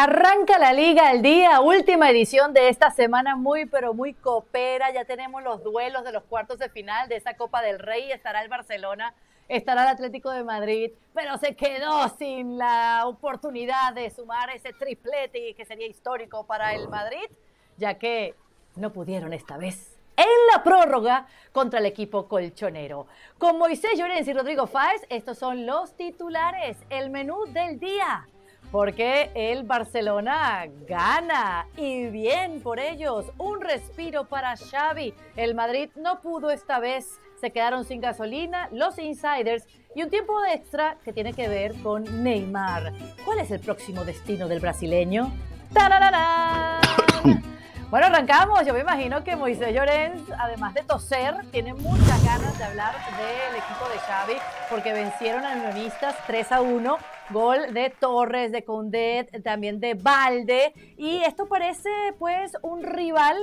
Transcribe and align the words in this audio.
Arranca 0.00 0.60
la 0.60 0.72
liga 0.72 1.10
el 1.10 1.22
día, 1.22 1.60
última 1.60 2.08
edición 2.08 2.52
de 2.52 2.68
esta 2.68 2.92
semana 2.92 3.34
muy 3.34 3.66
pero 3.66 3.94
muy 3.94 4.14
copera. 4.14 4.92
Ya 4.92 5.04
tenemos 5.04 5.42
los 5.42 5.64
duelos 5.64 6.04
de 6.04 6.12
los 6.12 6.22
cuartos 6.22 6.60
de 6.60 6.68
final 6.68 7.08
de 7.08 7.16
esa 7.16 7.34
Copa 7.34 7.62
del 7.62 7.80
Rey. 7.80 8.12
Estará 8.12 8.42
el 8.42 8.48
Barcelona, 8.48 9.12
estará 9.48 9.82
el 9.82 9.88
Atlético 9.88 10.30
de 10.30 10.44
Madrid, 10.44 10.92
pero 11.14 11.36
se 11.38 11.56
quedó 11.56 12.08
sin 12.10 12.58
la 12.58 13.08
oportunidad 13.08 13.92
de 13.92 14.08
sumar 14.10 14.50
ese 14.50 14.72
triplete 14.72 15.54
que 15.54 15.64
sería 15.64 15.88
histórico 15.88 16.46
para 16.46 16.76
el 16.76 16.88
Madrid, 16.88 17.28
ya 17.76 17.94
que 17.94 18.36
no 18.76 18.92
pudieron 18.92 19.32
esta 19.32 19.56
vez 19.56 19.98
en 20.16 20.26
la 20.52 20.62
prórroga 20.62 21.26
contra 21.50 21.80
el 21.80 21.86
equipo 21.86 22.28
colchonero. 22.28 23.08
Con 23.36 23.58
Moisés 23.58 23.98
Llorens 23.98 24.28
y 24.28 24.32
Rodrigo 24.32 24.68
Fáez, 24.68 25.04
estos 25.08 25.38
son 25.38 25.66
los 25.66 25.96
titulares, 25.96 26.76
el 26.88 27.10
menú 27.10 27.46
del 27.46 27.80
día 27.80 28.28
porque 28.70 29.30
el 29.34 29.62
Barcelona 29.64 30.66
gana 30.86 31.66
y 31.76 32.06
bien 32.06 32.60
por 32.60 32.78
ellos. 32.78 33.26
Un 33.38 33.60
respiro 33.60 34.24
para 34.24 34.56
Xavi. 34.56 35.14
El 35.36 35.54
Madrid 35.54 35.90
no 35.96 36.20
pudo 36.20 36.50
esta 36.50 36.78
vez. 36.78 37.20
Se 37.40 37.50
quedaron 37.50 37.84
sin 37.84 38.00
gasolina 38.00 38.68
los 38.72 38.98
insiders 38.98 39.64
y 39.94 40.02
un 40.02 40.10
tiempo 40.10 40.34
extra 40.44 40.96
que 41.04 41.12
tiene 41.12 41.32
que 41.32 41.48
ver 41.48 41.72
con 41.82 42.22
Neymar. 42.22 42.92
¿Cuál 43.24 43.38
es 43.38 43.50
el 43.50 43.60
próximo 43.60 44.04
destino 44.04 44.48
del 44.48 44.60
brasileño? 44.60 45.32
¡Tararara! 45.72 46.80
Bueno, 47.90 48.08
arrancamos. 48.08 48.66
Yo 48.66 48.74
me 48.74 48.80
imagino 48.80 49.24
que 49.24 49.34
Moisés 49.34 49.74
Llorens, 49.74 50.20
además 50.38 50.74
de 50.74 50.82
toser, 50.82 51.34
tiene 51.50 51.72
muchas 51.72 52.22
ganas 52.22 52.58
de 52.58 52.64
hablar 52.64 52.94
del 53.16 53.56
equipo 53.56 53.88
de 53.90 53.98
Xavi 54.00 54.34
porque 54.68 54.92
vencieron 54.92 55.42
a 55.42 55.52
Unionistas 55.52 56.14
3 56.26 56.52
a 56.52 56.60
1 56.60 56.98
Gol 57.30 57.74
de 57.74 57.90
Torres, 57.90 58.52
de 58.52 58.64
Condet, 58.64 59.42
también 59.42 59.80
de 59.80 59.94
Valde. 59.94 60.72
Y 60.96 61.18
esto 61.18 61.46
parece 61.46 61.90
pues 62.18 62.52
un 62.62 62.82
rival 62.82 63.36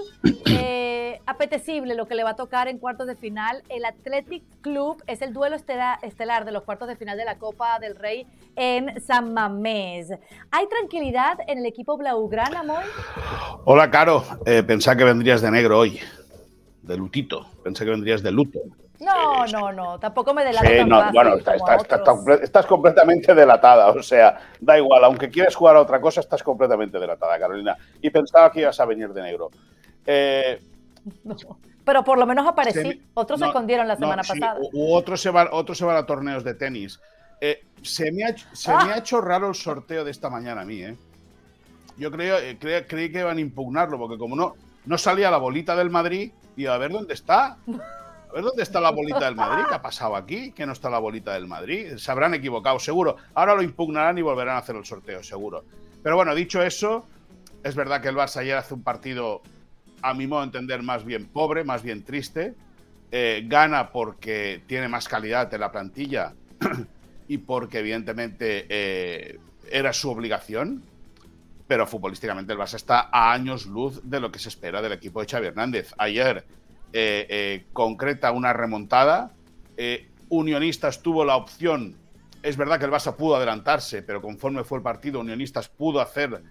eh, 0.47 1.19
apetecible 1.25 1.95
lo 1.95 2.07
que 2.07 2.15
le 2.15 2.23
va 2.23 2.31
a 2.31 2.35
tocar 2.35 2.67
en 2.67 2.79
cuartos 2.79 3.07
de 3.07 3.15
final. 3.15 3.63
El 3.69 3.85
Athletic 3.85 4.43
Club 4.61 5.03
es 5.07 5.21
el 5.21 5.33
duelo 5.33 5.55
estelar 5.55 6.45
de 6.45 6.51
los 6.51 6.63
cuartos 6.63 6.87
de 6.87 6.95
final 6.95 7.17
de 7.17 7.25
la 7.25 7.37
Copa 7.37 7.79
del 7.79 7.95
Rey 7.95 8.25
en 8.55 8.99
San 9.01 9.33
Mamés. 9.33 10.09
¿Hay 10.51 10.67
tranquilidad 10.67 11.37
en 11.47 11.59
el 11.59 11.65
equipo 11.65 11.97
Blaugrana, 11.97 12.63
Moy? 12.63 12.83
Hola, 13.65 13.91
Caro. 13.91 14.23
Eh, 14.45 14.63
pensaba 14.63 14.95
que 14.95 15.03
vendrías 15.03 15.41
de 15.41 15.51
negro 15.51 15.79
hoy, 15.79 15.99
de 16.81 16.97
lutito. 16.97 17.45
Pensé 17.63 17.85
que 17.85 17.91
vendrías 17.91 18.23
de 18.23 18.31
luto. 18.31 18.59
No, 18.99 19.45
no, 19.47 19.71
no, 19.71 19.99
tampoco 19.99 20.33
me 20.33 20.43
delatas. 20.43 21.11
bueno, 21.13 21.35
estás 22.41 22.65
completamente 22.65 23.35
delatada, 23.35 23.89
o 23.89 24.01
sea, 24.01 24.39
da 24.59 24.77
igual, 24.77 25.03
aunque 25.03 25.29
quieres 25.29 25.55
jugar 25.55 25.75
a 25.75 25.81
otra 25.81 25.99
cosa, 25.99 26.21
estás 26.21 26.43
completamente 26.43 26.99
delatada, 26.99 27.37
Carolina. 27.37 27.75
Y 28.01 28.09
pensaba 28.09 28.51
que 28.51 28.61
ibas 28.61 28.79
a 28.79 28.85
venir 28.85 29.09
de 29.09 29.21
negro. 29.21 29.49
Eh, 30.05 30.61
pero 31.85 32.03
por 32.03 32.17
lo 32.17 32.25
menos 32.25 32.47
aparecí. 32.47 33.01
otros 33.13 33.39
se 33.39 33.45
escondieron 33.47 33.87
la 33.87 33.95
semana 33.95 34.23
pasada. 34.23 34.57
U, 34.73 34.93
otros 34.93 35.21
se, 35.21 35.29
van, 35.29 35.49
otros 35.51 35.77
se 35.77 35.85
van 35.85 35.97
a 35.97 36.05
torneos 36.05 36.43
de 36.43 36.53
tenis. 36.53 36.99
Eh, 37.41 37.65
se, 37.81 38.11
me 38.11 38.23
ha, 38.23 38.35
se 38.53 38.71
me 38.71 38.77
ha 38.77 38.93
ah. 38.95 38.97
hecho 38.97 39.19
raro 39.19 39.49
el 39.49 39.55
sorteo 39.55 40.05
de 40.05 40.11
esta 40.11 40.29
mañana 40.29 40.61
a 40.61 40.65
mí, 40.65 40.81
¿eh? 40.81 40.95
Yo 41.97 42.11
creo, 42.11 42.37
eh, 42.39 42.57
creí 42.59 43.11
que 43.11 43.19
iban 43.19 43.37
a 43.37 43.41
impugnarlo, 43.41 43.97
porque 43.97 44.17
como 44.17 44.35
no, 44.35 44.55
no 44.85 44.97
salía 44.97 45.31
la 45.31 45.37
bolita 45.37 45.75
del 45.75 45.89
Madrid, 45.89 46.31
y 46.57 46.65
a 46.65 46.77
ver 46.77 46.91
dónde 46.91 47.13
está. 47.13 47.57
Ver 48.35 48.43
dónde 48.43 48.63
está 48.63 48.81
la 48.81 48.91
bolita 48.91 49.23
del 49.23 49.35
Madrid. 49.37 49.63
¿Qué 49.69 49.75
ha 49.75 49.81
pasado 49.81 50.13
aquí? 50.17 50.51
Que 50.51 50.65
no 50.65 50.73
está 50.73 50.89
la 50.89 50.99
bolita 50.99 51.31
del 51.31 51.47
Madrid. 51.47 51.95
Se 51.95 52.11
habrán 52.11 52.33
equivocado, 52.33 52.77
seguro. 52.79 53.15
Ahora 53.33 53.55
lo 53.55 53.61
impugnarán 53.61 54.17
y 54.17 54.23
volverán 54.23 54.57
a 54.57 54.59
hacer 54.59 54.75
el 54.75 54.83
sorteo, 54.83 55.23
seguro. 55.23 55.63
Pero 56.03 56.17
bueno, 56.17 56.35
dicho 56.35 56.61
eso, 56.61 57.07
es 57.63 57.75
verdad 57.75 58.01
que 58.01 58.09
el 58.09 58.15
Barça 58.17 58.41
ayer 58.41 58.57
hace 58.57 58.73
un 58.73 58.83
partido, 58.83 59.41
a 60.01 60.13
mi 60.13 60.27
modo 60.27 60.41
de 60.41 60.47
entender, 60.47 60.83
más 60.83 61.05
bien 61.05 61.27
pobre, 61.27 61.63
más 61.63 61.81
bien 61.81 62.03
triste. 62.03 62.55
Eh, 63.09 63.45
gana 63.47 63.89
porque 63.89 64.61
tiene 64.67 64.89
más 64.89 65.07
calidad 65.07 65.53
en 65.53 65.61
la 65.61 65.71
plantilla 65.71 66.33
y 67.29 67.37
porque 67.37 67.79
evidentemente 67.79 68.65
eh, 68.67 69.39
era 69.71 69.93
su 69.93 70.09
obligación. 70.09 70.83
Pero 71.69 71.87
futbolísticamente 71.87 72.51
el 72.51 72.59
Barça 72.59 72.75
está 72.75 73.07
a 73.13 73.31
años 73.31 73.65
luz 73.65 74.01
de 74.03 74.19
lo 74.19 74.29
que 74.29 74.39
se 74.39 74.49
espera 74.49 74.81
del 74.81 74.91
equipo 74.91 75.21
de 75.21 75.27
Xavi 75.27 75.47
Hernández. 75.47 75.93
Ayer 75.97 76.43
eh, 76.93 77.27
eh, 77.29 77.65
concreta 77.73 78.31
una 78.31 78.53
remontada. 78.53 79.31
Eh, 79.77 80.09
Unionistas 80.29 81.01
tuvo 81.01 81.25
la 81.25 81.35
opción, 81.35 81.95
es 82.41 82.57
verdad 82.57 82.79
que 82.79 82.85
el 82.85 82.91
Barça 82.91 83.15
pudo 83.15 83.35
adelantarse, 83.35 84.01
pero 84.01 84.21
conforme 84.21 84.63
fue 84.63 84.79
el 84.79 84.83
partido, 84.83 85.19
Unionistas 85.19 85.69
pudo 85.69 86.01
hacer 86.01 86.41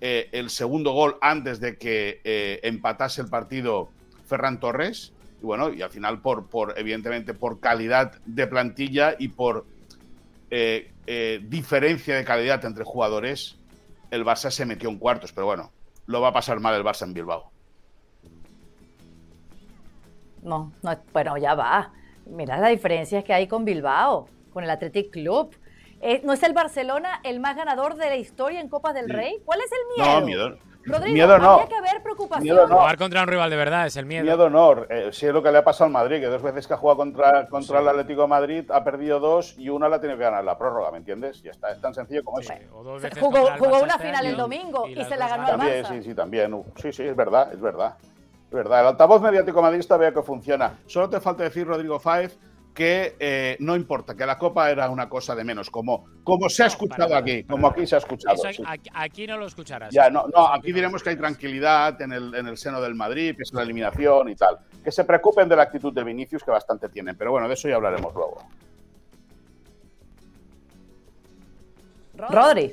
el 0.00 0.50
segundo 0.50 0.92
gol 0.92 1.16
antes 1.22 1.60
de 1.60 1.78
que 1.78 2.20
empatase 2.62 3.22
el 3.22 3.28
partido 3.28 3.88
Ferran 4.26 4.60
Torres. 4.60 5.14
Y 5.40 5.46
bueno, 5.46 5.72
y 5.72 5.80
al 5.80 5.88
final, 5.88 6.20
por, 6.20 6.50
por 6.50 6.78
evidentemente, 6.78 7.32
por 7.32 7.58
calidad 7.58 8.20
de 8.26 8.46
plantilla 8.46 9.16
y 9.18 9.28
por 9.28 9.64
diferencia 11.48 12.16
de 12.16 12.24
calidad 12.24 12.62
entre 12.66 12.84
jugadores, 12.84 13.56
el 14.10 14.26
Barça 14.26 14.50
se 14.50 14.66
metió 14.66 14.90
en 14.90 14.98
cuartos. 14.98 15.32
Pero 15.32 15.46
bueno, 15.46 15.72
lo 16.06 16.20
va 16.20 16.28
a 16.28 16.32
pasar 16.32 16.60
mal 16.60 16.74
el 16.74 16.84
Barça 16.84 17.04
en 17.04 17.14
Bilbao. 17.14 17.53
No, 20.44 20.72
no, 20.82 20.96
bueno, 21.12 21.36
ya 21.38 21.54
va. 21.54 21.90
Mira 22.26 22.58
las 22.58 22.70
diferencias 22.70 23.24
que 23.24 23.32
hay 23.32 23.48
con 23.48 23.64
Bilbao, 23.64 24.28
con 24.52 24.62
el 24.62 24.70
Athletic 24.70 25.10
Club. 25.10 25.56
Eh, 26.00 26.20
¿No 26.22 26.34
es 26.34 26.42
el 26.42 26.52
Barcelona 26.52 27.20
el 27.24 27.40
más 27.40 27.56
ganador 27.56 27.96
de 27.96 28.06
la 28.06 28.16
historia 28.16 28.60
en 28.60 28.68
Copas 28.68 28.94
del 28.94 29.08
Rey? 29.08 29.40
¿Cuál 29.44 29.60
es 29.60 29.70
el 29.72 29.78
miedo? 29.96 30.20
No, 30.20 30.26
miedo. 30.26 30.58
Rodrigo, 30.86 31.14
miedo 31.14 31.38
no. 31.38 31.66
que 31.66 31.74
haber 31.74 32.02
preocupación. 32.02 32.42
Miedo 32.42 32.66
no. 32.66 32.76
Jugar 32.76 32.98
contra 32.98 33.22
un 33.22 33.28
rival 33.28 33.48
de 33.48 33.56
verdad 33.56 33.86
es 33.86 33.96
el 33.96 34.04
miedo. 34.04 34.22
Miedo 34.22 34.50
no. 34.50 34.84
Eh, 34.90 35.08
si 35.12 35.24
es 35.24 35.32
lo 35.32 35.42
que 35.42 35.50
le 35.50 35.56
ha 35.56 35.64
pasado 35.64 35.86
al 35.86 35.92
Madrid, 35.92 36.20
que 36.20 36.26
dos 36.26 36.42
veces 36.42 36.66
que 36.66 36.74
ha 36.74 36.76
jugado 36.76 36.98
contra, 36.98 37.48
contra 37.48 37.80
el 37.80 37.88
Atlético 37.88 38.22
de 38.22 38.28
Madrid 38.28 38.70
ha 38.70 38.84
perdido 38.84 39.18
dos 39.18 39.54
y 39.58 39.70
una 39.70 39.88
la 39.88 39.98
tiene 39.98 40.18
que 40.18 40.24
ganar 40.24 40.44
la 40.44 40.58
prórroga, 40.58 40.90
¿me 40.90 40.98
entiendes? 40.98 41.42
Ya 41.42 41.52
está, 41.52 41.70
es 41.70 41.80
tan 41.80 41.94
sencillo 41.94 42.22
como 42.22 42.40
eso. 42.40 42.52
jugó, 43.18 43.48
jugó 43.58 43.82
una 43.82 43.98
final 43.98 44.26
el 44.26 44.36
domingo 44.36 44.86
y, 44.86 45.02
se 45.04 45.16
la 45.16 45.26
ganó 45.26 45.46
al 45.46 45.58
Barça. 45.58 45.88
Sí, 45.88 46.02
sí, 46.02 46.14
también. 46.14 46.62
Sí, 46.76 46.92
sí, 46.92 47.04
es 47.04 47.16
verdad, 47.16 47.50
es 47.50 47.60
verdad 47.62 47.96
verdad, 48.54 48.80
el 48.80 48.86
altavoz 48.86 49.20
mediático 49.20 49.60
madridista 49.60 49.96
vea 49.96 50.12
que 50.12 50.22
funciona. 50.22 50.78
Solo 50.86 51.10
te 51.10 51.20
falta 51.20 51.42
decir, 51.42 51.66
Rodrigo 51.66 52.00
Fáez, 52.00 52.38
que 52.74 53.16
eh, 53.20 53.56
no 53.60 53.76
importa, 53.76 54.16
que 54.16 54.26
la 54.26 54.36
Copa 54.36 54.70
era 54.70 54.90
una 54.90 55.08
cosa 55.08 55.34
de 55.34 55.44
menos, 55.44 55.70
como, 55.70 56.06
como 56.24 56.48
se 56.48 56.64
ha 56.64 56.66
escuchado 56.66 57.14
aquí, 57.14 57.44
como 57.44 57.68
aquí 57.68 57.86
se 57.86 57.94
ha 57.94 57.98
escuchado. 57.98 58.42
aquí, 58.94 59.26
no 59.26 59.36
lo 59.36 59.46
escucharás. 59.46 59.92
Ya, 59.92 60.10
no, 60.10 60.26
no, 60.34 60.48
aquí 60.48 60.72
diremos 60.72 61.02
que 61.02 61.10
hay 61.10 61.16
tranquilidad 61.16 62.00
en 62.02 62.12
el, 62.12 62.34
en 62.34 62.48
el 62.48 62.56
seno 62.56 62.80
del 62.80 62.94
Madrid, 62.94 63.36
que 63.36 63.42
es 63.42 63.52
la 63.52 63.62
eliminación 63.62 64.28
y 64.28 64.34
tal. 64.34 64.58
Que 64.82 64.90
se 64.90 65.04
preocupen 65.04 65.48
de 65.48 65.56
la 65.56 65.62
actitud 65.62 65.92
de 65.92 66.02
Vinicius, 66.02 66.42
que 66.42 66.50
bastante 66.50 66.88
tienen, 66.88 67.16
pero 67.16 67.30
bueno, 67.30 67.46
de 67.46 67.54
eso 67.54 67.68
ya 67.68 67.76
hablaremos 67.76 68.12
luego. 68.12 68.42
Rodri. 72.16 72.72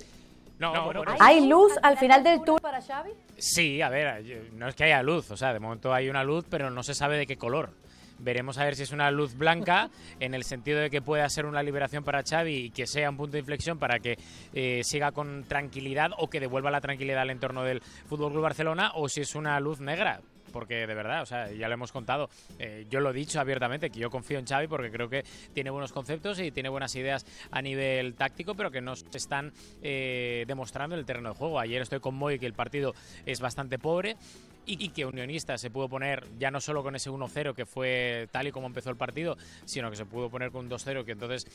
¿Hay 1.19 1.47
luz 1.47 1.73
al 1.81 1.97
final 1.97 2.23
del 2.23 2.43
tour 2.43 2.61
para 2.61 2.81
Xavi? 2.81 3.11
Sí, 3.37 3.81
a 3.81 3.89
ver, 3.89 4.51
no 4.53 4.67
es 4.67 4.75
que 4.75 4.83
haya 4.83 5.01
luz, 5.01 5.31
o 5.31 5.37
sea, 5.37 5.53
de 5.53 5.59
momento 5.59 5.93
hay 5.93 6.09
una 6.09 6.23
luz, 6.23 6.45
pero 6.49 6.69
no 6.69 6.83
se 6.83 6.93
sabe 6.93 7.17
de 7.17 7.25
qué 7.25 7.37
color. 7.37 7.71
Veremos 8.19 8.59
a 8.59 8.65
ver 8.65 8.75
si 8.75 8.83
es 8.83 8.91
una 8.91 9.09
luz 9.09 9.35
blanca, 9.35 9.89
en 10.19 10.35
el 10.35 10.43
sentido 10.43 10.79
de 10.79 10.91
que 10.91 11.01
pueda 11.01 11.27
ser 11.29 11.45
una 11.45 11.63
liberación 11.63 12.03
para 12.03 12.21
Xavi 12.23 12.53
y 12.53 12.69
que 12.69 12.85
sea 12.85 13.09
un 13.09 13.17
punto 13.17 13.33
de 13.33 13.39
inflexión 13.39 13.79
para 13.79 13.99
que 13.99 14.17
eh, 14.53 14.81
siga 14.83 15.11
con 15.11 15.45
tranquilidad 15.45 16.11
o 16.17 16.29
que 16.29 16.39
devuelva 16.39 16.69
la 16.69 16.81
tranquilidad 16.81 17.21
al 17.21 17.31
entorno 17.31 17.63
del 17.63 17.81
Fútbol 17.81 18.31
Club 18.31 18.43
Barcelona, 18.43 18.91
o 18.93 19.09
si 19.09 19.21
es 19.21 19.33
una 19.33 19.59
luz 19.59 19.79
negra, 19.79 20.21
porque 20.51 20.87
de 20.87 20.93
verdad, 20.93 21.21
o 21.21 21.25
sea, 21.25 21.51
ya 21.51 21.67
lo 21.67 21.73
hemos 21.73 21.91
contado. 21.91 22.29
Eh, 22.59 22.85
yo 22.89 22.99
lo 22.99 23.11
he 23.11 23.13
dicho 23.13 23.39
abiertamente, 23.39 23.89
que 23.89 23.99
yo 23.99 24.09
confío 24.09 24.39
en 24.39 24.45
Xavi 24.45 24.67
porque 24.67 24.91
creo 24.91 25.09
que 25.09 25.23
tiene 25.53 25.69
buenos 25.69 25.91
conceptos 25.91 26.39
y 26.39 26.51
tiene 26.51 26.69
buenas 26.69 26.95
ideas 26.95 27.25
a 27.51 27.61
nivel 27.61 28.13
táctico, 28.15 28.55
pero 28.55 28.71
que 28.71 28.81
no 28.81 28.95
se 28.95 29.17
están 29.17 29.53
eh, 29.81 30.45
demostrando 30.47 30.95
en 30.95 30.99
el 30.99 31.05
terreno 31.05 31.29
de 31.29 31.35
juego. 31.35 31.59
Ayer 31.59 31.81
estoy 31.81 31.99
con 31.99 32.15
Moy 32.15 32.39
que 32.39 32.45
el 32.45 32.53
partido 32.53 32.93
es 33.25 33.39
bastante 33.39 33.79
pobre 33.79 34.17
y 34.65 34.89
que 34.89 35.05
Unionista 35.05 35.57
se 35.57 35.69
pudo 35.69 35.89
poner 35.89 36.27
ya 36.37 36.51
no 36.51 36.61
solo 36.61 36.83
con 36.83 36.95
ese 36.95 37.09
1-0 37.09 37.53
que 37.53 37.65
fue 37.65 38.27
tal 38.31 38.47
y 38.47 38.51
como 38.51 38.67
empezó 38.67 38.89
el 38.89 38.95
partido, 38.95 39.37
sino 39.65 39.89
que 39.89 39.97
se 39.97 40.05
pudo 40.05 40.29
poner 40.29 40.51
con 40.51 40.65
un 40.65 40.71
2-0 40.71 41.03
que 41.03 41.13
entonces 41.13 41.47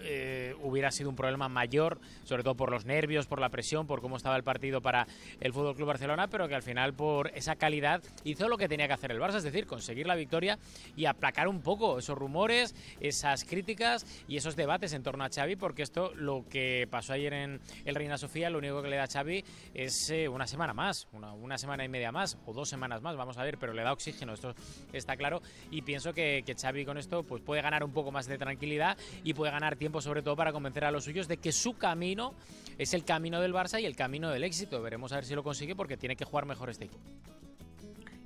eh, 0.00 0.54
hubiera 0.62 0.90
sido 0.90 1.10
un 1.10 1.16
problema 1.16 1.48
mayor, 1.48 1.98
sobre 2.24 2.42
todo 2.42 2.54
por 2.54 2.70
los 2.70 2.84
nervios, 2.84 3.26
por 3.26 3.40
la 3.40 3.50
presión, 3.50 3.86
por 3.86 4.00
cómo 4.00 4.16
estaba 4.16 4.36
el 4.36 4.44
partido 4.44 4.80
para 4.80 5.06
el 5.40 5.52
Fútbol 5.52 5.76
Club 5.76 5.88
Barcelona, 5.88 6.28
pero 6.28 6.48
que 6.48 6.54
al 6.54 6.62
final 6.62 6.94
por 6.94 7.28
esa 7.34 7.56
calidad 7.56 8.02
hizo 8.24 8.43
hizo 8.44 8.50
lo 8.50 8.58
que 8.58 8.68
tenía 8.68 8.86
que 8.86 8.92
hacer 8.92 9.10
el 9.10 9.20
Barça, 9.20 9.36
es 9.36 9.42
decir, 9.42 9.66
conseguir 9.66 10.06
la 10.06 10.14
victoria 10.14 10.58
y 10.96 11.06
aplacar 11.06 11.48
un 11.48 11.62
poco 11.62 11.98
esos 11.98 12.16
rumores, 12.16 12.74
esas 13.00 13.44
críticas 13.44 14.04
y 14.28 14.36
esos 14.36 14.54
debates 14.54 14.92
en 14.92 15.02
torno 15.02 15.24
a 15.24 15.30
Xavi, 15.30 15.56
porque 15.56 15.82
esto, 15.82 16.12
lo 16.14 16.44
que 16.50 16.86
pasó 16.90 17.14
ayer 17.14 17.32
en 17.32 17.60
el 17.86 17.94
Reina 17.94 18.18
Sofía, 18.18 18.50
lo 18.50 18.58
único 18.58 18.82
que 18.82 18.88
le 18.88 18.96
da 18.96 19.04
a 19.04 19.08
Xavi 19.08 19.42
es 19.72 20.10
eh, 20.10 20.28
una 20.28 20.46
semana 20.46 20.74
más, 20.74 21.08
una, 21.12 21.56
semana 21.56 21.84
y 21.84 21.88
media 21.88 22.12
más, 22.12 22.36
o 22.44 22.52
dos 22.52 22.68
semanas 22.68 23.00
más, 23.00 23.16
vamos 23.16 23.38
a 23.38 23.44
ver, 23.44 23.56
pero 23.56 23.72
le 23.72 23.82
da 23.82 23.92
oxígeno, 23.92 24.34
esto 24.34 24.54
está 24.92 25.16
claro, 25.16 25.40
y 25.70 25.80
pienso 25.82 26.12
que, 26.12 26.42
que 26.44 26.54
Xavi 26.54 26.84
con 26.84 26.98
esto 26.98 27.22
pues, 27.22 27.40
puede 27.40 27.62
ganar 27.62 27.82
un 27.82 27.92
poco 27.92 28.12
más 28.12 28.26
de 28.26 28.36
tranquilidad 28.36 28.98
y 29.22 29.32
puede 29.32 29.52
ganar 29.52 29.76
tiempo 29.76 30.02
sobre 30.02 30.20
todo 30.20 30.36
para 30.36 30.52
convencer 30.52 30.84
a 30.84 30.90
los 30.90 31.04
suyos 31.04 31.28
de 31.28 31.38
que 31.38 31.50
su 31.50 31.78
camino 31.78 32.34
es 32.76 32.92
el 32.92 33.04
camino 33.04 33.40
del 33.40 33.54
Barça 33.54 33.80
y 33.80 33.86
el 33.86 33.96
camino 33.96 34.28
del 34.30 34.44
éxito. 34.44 34.82
Veremos 34.82 35.12
a 35.12 35.16
ver 35.16 35.24
si 35.24 35.34
lo 35.34 35.42
consigue 35.42 35.74
porque 35.74 35.96
tiene 35.96 36.16
que 36.16 36.24
jugar 36.24 36.44
mejor 36.46 36.68
este 36.68 36.86
equipo. 36.86 37.02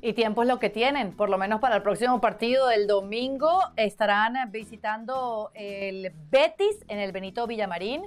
Y 0.00 0.12
tiempo 0.12 0.42
es 0.42 0.48
lo 0.48 0.60
que 0.60 0.70
tienen, 0.70 1.12
por 1.12 1.28
lo 1.28 1.38
menos 1.38 1.60
para 1.60 1.76
el 1.76 1.82
próximo 1.82 2.20
partido 2.20 2.68
del 2.68 2.86
domingo 2.86 3.58
estarán 3.74 4.36
visitando 4.52 5.50
el 5.54 6.12
Betis 6.30 6.84
en 6.86 7.00
el 7.00 7.10
Benito 7.10 7.48
Villamarín. 7.48 8.02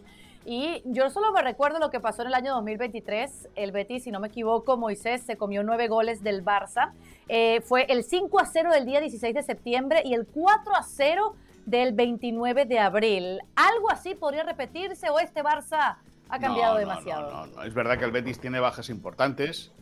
Y 0.46 0.82
yo 0.86 1.10
solo 1.10 1.34
me 1.34 1.42
recuerdo 1.42 1.80
lo 1.80 1.90
que 1.90 2.00
pasó 2.00 2.22
en 2.22 2.30
el 2.30 2.34
año 2.34 2.54
2023. 2.54 3.50
El 3.56 3.74
Betis, 3.74 4.06
si 4.06 4.12
no 4.12 4.22
me 4.22 4.30
equivoco, 4.30 4.78
Moisés 4.78 5.22
se 5.22 5.36
comió 5.36 5.64
nueve 5.64 5.90
goles 5.90 6.24
del 6.24 6.46
Barça. 6.46 6.94
Eh, 7.28 7.60
fue 7.62 7.84
el 7.90 8.06
5 8.06 8.40
a 8.40 8.46
0 8.46 8.72
del 8.72 8.86
día 8.86 9.02
16 9.02 9.36
de 9.36 9.44
septiembre 9.44 10.02
y 10.06 10.14
el 10.14 10.26
4 10.26 10.74
a 10.74 10.84
0 10.84 11.36
del 11.66 11.94
29 11.94 12.66
de 12.66 12.80
abril. 12.80 13.40
¿Algo 13.56 13.92
así 13.92 14.16
podría 14.16 14.44
repetirse 14.44 15.10
o 15.10 15.20
este 15.20 15.44
Barça 15.44 15.98
ha 16.30 16.40
cambiado 16.40 16.78
demasiado? 16.78 17.32
No, 17.32 17.46
no, 17.48 17.64
es 17.64 17.74
verdad 17.74 18.00
que 18.00 18.06
el 18.06 18.12
Betis 18.12 18.40
tiene 18.40 18.62
bajas 18.62 18.90
importantes. 18.90 19.74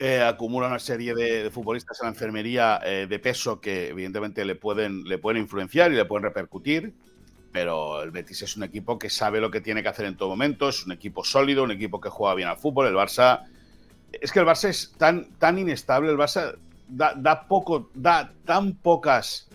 Eh, 0.00 0.20
acumula 0.20 0.66
una 0.66 0.80
serie 0.80 1.14
de, 1.14 1.50
futbolistas 1.50 2.00
en 2.00 2.06
la 2.06 2.10
enfermería 2.10 2.80
eh, 2.84 3.06
de 3.08 3.18
peso 3.20 3.60
que 3.60 3.88
evidentemente 3.88 4.44
le 4.44 4.56
pueden, 4.56 5.04
le 5.04 5.18
pueden 5.18 5.42
influenciar 5.42 5.92
y 5.92 5.94
le 5.94 6.04
pueden 6.04 6.24
repercutir, 6.24 6.92
pero 7.52 8.02
el 8.02 8.10
Betis 8.10 8.42
es 8.42 8.56
un 8.56 8.64
equipo 8.64 8.98
que 8.98 9.08
sabe 9.08 9.40
lo 9.40 9.52
que 9.52 9.60
tiene 9.60 9.84
que 9.84 9.88
hacer 9.88 10.06
en 10.06 10.16
todo 10.16 10.30
momento, 10.30 10.68
es 10.68 10.84
un 10.84 10.90
equipo 10.90 11.22
sólido, 11.22 11.62
un 11.62 11.70
equipo 11.70 12.00
que 12.00 12.08
juega 12.08 12.34
bien 12.34 12.48
al 12.48 12.56
fútbol, 12.56 12.88
el 12.88 12.94
Barça... 12.94 13.44
Es 14.10 14.30
que 14.32 14.40
el 14.40 14.46
Barça 14.46 14.68
es 14.68 14.92
tan, 14.96 15.30
tan 15.38 15.58
inestable, 15.58 16.10
el 16.10 16.18
Barça 16.18 16.56
da, 16.88 17.14
da 17.14 17.46
poco, 17.46 17.90
da 17.94 18.32
tan 18.44 18.74
pocas 18.74 19.48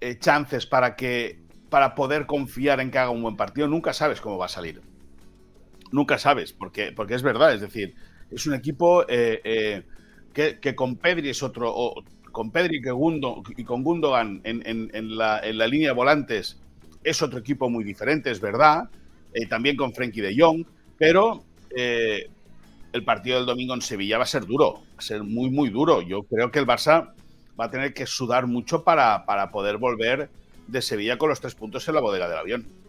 eh, 0.00 0.18
chances 0.18 0.66
para 0.66 0.96
que 0.96 1.40
para 1.70 1.94
poder 1.94 2.26
confiar 2.26 2.80
en 2.80 2.90
que 2.90 2.98
haga 2.98 3.10
un 3.10 3.22
buen 3.22 3.36
partido, 3.36 3.66
nunca 3.66 3.92
sabes 3.94 4.20
cómo 4.20 4.36
va 4.36 4.46
a 4.46 4.48
salir. 4.48 4.82
Nunca 5.90 6.18
sabes, 6.18 6.52
porque, 6.52 6.92
porque 6.92 7.14
es 7.14 7.22
verdad, 7.22 7.54
es 7.54 7.62
decir, 7.62 7.94
es 8.34 8.46
un 8.46 8.54
equipo 8.54 9.02
eh, 9.08 9.40
eh, 9.44 9.82
que, 10.32 10.74
con 10.74 10.96
Pedri 10.96 11.30
es 11.30 11.42
otro, 11.42 11.94
con 12.30 12.50
Pedri 12.50 12.80
y 13.56 13.64
con 13.64 13.82
Gundogan 13.82 14.40
en, 14.44 15.16
la, 15.16 15.40
línea 15.66 15.90
de 15.90 15.94
volantes 15.94 16.58
es 17.04 17.20
otro 17.22 17.38
equipo 17.38 17.68
muy 17.68 17.84
diferente, 17.84 18.30
es 18.30 18.40
verdad, 18.40 18.88
también 19.48 19.76
con 19.76 19.92
Frenkie 19.92 20.20
de 20.20 20.34
Jong, 20.38 20.64
pero 20.96 21.42
el 22.92 23.04
partido 23.04 23.36
del 23.36 23.46
domingo 23.46 23.74
en 23.74 23.82
Sevilla 23.82 24.18
va 24.18 24.24
a 24.24 24.26
ser 24.26 24.46
duro, 24.46 24.74
va 24.74 24.98
a 24.98 25.02
ser 25.02 25.22
muy, 25.22 25.50
muy 25.50 25.70
duro. 25.70 26.02
Yo 26.02 26.22
creo 26.24 26.50
que 26.50 26.58
el 26.58 26.66
Barça 26.66 27.12
va 27.58 27.64
a 27.66 27.70
tener 27.70 27.94
que 27.94 28.06
sudar 28.06 28.46
mucho 28.46 28.84
para, 28.84 29.24
para 29.24 29.50
poder 29.50 29.78
volver 29.78 30.30
de 30.66 30.82
Sevilla 30.82 31.18
con 31.18 31.28
los 31.28 31.40
tres 31.40 31.54
puntos 31.54 31.86
en 31.88 31.94
la 31.94 32.00
bodega 32.00 32.28
del 32.28 32.38
avión. 32.38 32.81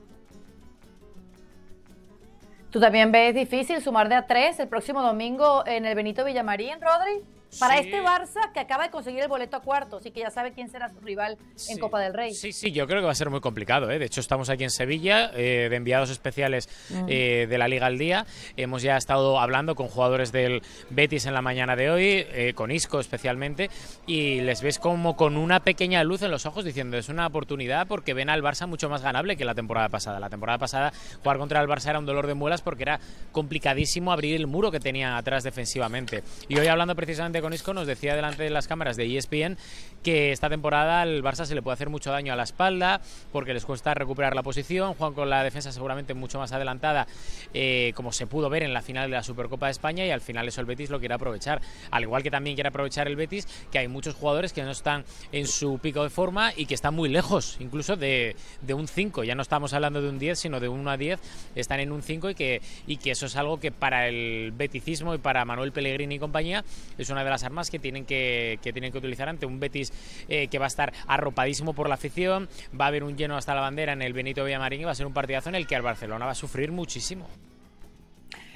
¿Tú 2.74 2.80
también 2.80 3.12
ves 3.12 3.36
difícil 3.36 3.84
sumar 3.84 4.10
de 4.10 4.16
a 4.16 4.26
tres 4.26 4.60
el 4.60 4.68
próximo 4.68 5.04
domingo 5.04 5.64
en 5.68 5.86
el 5.86 5.94
Benito 5.94 6.26
Villamarín, 6.26 6.82
Rodri? 6.82 7.24
Para 7.60 7.78
este 7.78 8.02
Barça 8.02 8.52
que 8.54 8.60
acaba 8.60 8.84
de 8.86 8.90
conseguir 8.90 9.22
el 9.22 9.28
boleto 9.28 9.58
a 9.58 9.62
cuartos 9.62 10.06
y 10.06 10.12
que 10.12 10.22
ya 10.22 10.30
sabe 10.30 10.54
quién 10.54 10.70
será 10.70 10.90
su 10.90 11.00
rival 11.00 11.38
en 11.70 11.80
Copa 11.80 12.00
del 12.00 12.14
Rey. 12.14 12.34
Sí, 12.34 12.52
sí, 12.52 12.72
yo 12.72 12.88
creo 12.88 13.02
que 13.02 13.06
va 13.06 13.12
a 13.12 13.16
ser 13.16 13.30
muy 13.30 13.42
complicado. 13.42 13.90
¿eh? 13.92 14.00
De 14.00 14.06
hecho, 14.06 14.22
estamos 14.22 14.50
aquí 14.50 14.64
en 14.64 14.70
Sevilla, 14.70 15.32
eh, 15.34 15.68
de 15.70 15.76
enviados 15.76 16.10
especiales 16.10 16.70
mm. 16.90 17.06
eh, 17.08 17.48
de 17.50 17.58
la 17.58 17.68
Liga 17.68 17.88
al 17.88 17.98
Día. 17.98 18.26
Hemos 18.58 18.82
ya 18.82 18.98
estado 18.98 19.40
hablando 19.40 19.76
con 19.76 19.88
jugadores 19.88 20.32
del 20.32 20.62
Betis 20.90 21.26
en 21.26 21.34
la 21.34 21.42
mañana 21.42 21.76
de 21.76 21.90
hoy, 21.90 22.54
con 22.56 22.72
Isco 22.72 23.00
especialmente, 23.00 23.70
y 24.06 24.42
les 24.42 24.62
ves 24.62 24.80
como 24.80 25.16
con 25.16 25.38
una 25.38 25.62
pequeña 25.62 26.04
luz 26.04 26.22
en 26.22 26.32
los 26.32 26.46
ojos 26.46 26.66
diciendo 26.66 26.98
es 26.98 27.10
una 27.10 27.28
oportunidad 27.28 27.88
porque 27.88 28.14
ven 28.14 28.30
al 28.30 28.42
Barça 28.42 28.68
mucho 28.68 28.90
más 28.90 29.02
ganable 29.02 29.36
que 29.36 29.46
la 29.46 29.56
temporada 29.56 29.90
pasada. 29.90 30.20
La 30.20 30.30
temporada 30.30 30.58
pasada 30.58 30.94
jugar 31.22 31.38
contra 31.38 31.62
el 31.62 31.68
Barça 31.68 31.90
era 31.90 32.00
un 32.00 32.06
dolor 32.06 32.28
de 32.28 32.34
muelas 32.34 32.62
porque 32.62 32.84
era 32.84 33.00
complicadísimo 33.32 34.12
abrir 34.12 34.36
el 34.36 34.48
muro 34.48 34.72
que 34.72 34.80
tenía 34.80 35.18
atrás 35.18 35.44
defensivamente. 35.44 36.24
Y 36.48 36.58
hoy 36.58 36.68
hablando 36.68 36.96
precisamente 36.96 37.42
con 37.44 37.54
Isco 37.54 37.74
nos 37.74 37.86
decía 37.86 38.16
delante 38.16 38.42
de 38.42 38.50
las 38.50 38.70
cámaras 38.70 38.96
de 38.96 39.18
ESPN 39.18 39.58
que 40.02 40.32
esta 40.32 40.50
temporada 40.50 41.02
al 41.02 41.22
Barça 41.22 41.44
se 41.44 41.56
le 41.56 41.62
puede 41.62 41.74
hacer 41.74 41.90
mucho 41.90 42.10
daño 42.10 42.32
a 42.32 42.38
la 42.38 42.44
espalda 42.44 43.02
porque 43.34 43.54
les 43.54 43.66
cuesta 43.66 43.94
recuperar 43.94 44.34
la 44.34 44.44
posición, 44.44 44.94
juegan 44.94 45.14
con 45.14 45.30
la 45.30 45.44
defensa 45.44 45.74
seguramente 45.74 46.14
mucho 46.14 46.40
más 46.40 46.54
adelantada 46.54 47.06
eh, 47.54 47.92
como 47.96 48.14
se 48.14 48.28
pudo 48.28 48.50
ver 48.50 48.64
en 48.64 48.74
la 48.74 48.82
final 48.82 49.10
de 49.10 49.18
la 49.18 49.24
Supercopa 49.24 49.66
de 49.66 49.74
España 49.74 50.06
y 50.06 50.12
al 50.12 50.22
final 50.22 50.48
eso 50.48 50.62
el 50.62 50.68
Betis 50.68 50.90
lo 50.90 51.00
quiere 51.00 51.16
aprovechar, 51.16 51.62
al 51.92 52.04
igual 52.04 52.24
que 52.24 52.32
también 52.32 52.56
quiere 52.56 52.70
aprovechar 52.70 53.08
el 53.08 53.18
Betis 53.18 53.46
que 53.70 53.80
hay 53.80 53.90
muchos 53.90 54.16
jugadores 54.16 54.54
que 54.54 54.64
no 54.64 54.72
están 54.72 55.04
en 55.34 55.46
su 55.46 55.80
pico 55.80 56.04
de 56.04 56.10
forma 56.10 56.54
y 56.56 56.66
que 56.66 56.76
están 56.76 56.96
muy 56.96 57.10
lejos 57.10 57.58
incluso 57.60 57.98
de, 57.98 58.38
un 58.74 58.88
5, 58.88 59.26
ya 59.26 59.36
no 59.36 59.42
estamos 59.42 59.74
hablando 59.74 60.02
de 60.02 60.08
un 60.08 60.18
10 60.18 60.40
sino 60.40 60.62
de 60.62 60.70
un 60.70 60.80
1 60.80 60.92
a 60.92 60.98
10, 60.98 61.20
están 61.56 61.82
en 61.82 61.92
un 61.92 62.04
5 62.04 62.30
y 62.30 62.36
que, 62.36 62.62
y 62.88 62.98
que 62.98 63.12
eso 63.12 63.26
es 63.26 63.36
algo 63.36 63.60
que 63.60 63.74
para 63.74 64.08
el 64.08 64.54
beticismo 64.56 65.14
y 65.14 65.18
para 65.18 65.44
Manuel 65.44 65.74
Pellegrini 65.74 66.16
y 66.16 66.20
compañía 66.20 66.64
es 66.98 67.10
una 67.10 67.24
de 67.24 67.30
las 67.30 67.33
armas 67.42 67.72
que 67.72 67.80
tienen 67.80 68.06
que, 68.06 68.60
tienen 68.62 68.92
que 68.92 69.00
utilizar 69.00 69.28
ante 69.28 69.48
un 69.48 69.60
Betis 69.60 69.92
eh, 70.30 70.48
que 70.50 70.60
va 70.60 70.66
a 70.66 70.68
estar 70.68 70.94
arropadísimo 71.08 71.74
por 71.74 71.90
la 71.90 71.96
afición, 71.96 72.48
va 72.80 72.86
a 72.86 72.88
haber 72.90 73.04
un 73.04 73.18
lleno 73.18 73.36
hasta 73.36 73.56
la 73.56 73.62
bandera 73.62 73.94
en 73.94 74.04
el 74.04 74.14
Benito 74.14 74.44
Villamarín 74.44 74.82
y 74.82 74.84
va 74.84 74.92
a 74.92 74.96
ser 74.96 75.08
un 75.08 75.14
partidazo 75.14 75.50
en 75.50 75.56
el 75.56 75.66
que 75.66 75.74
el 75.74 75.82
Barcelona 75.82 76.26
va 76.26 76.34
a 76.34 76.36
sufrir 76.36 76.72
muchísimo. 76.72 77.28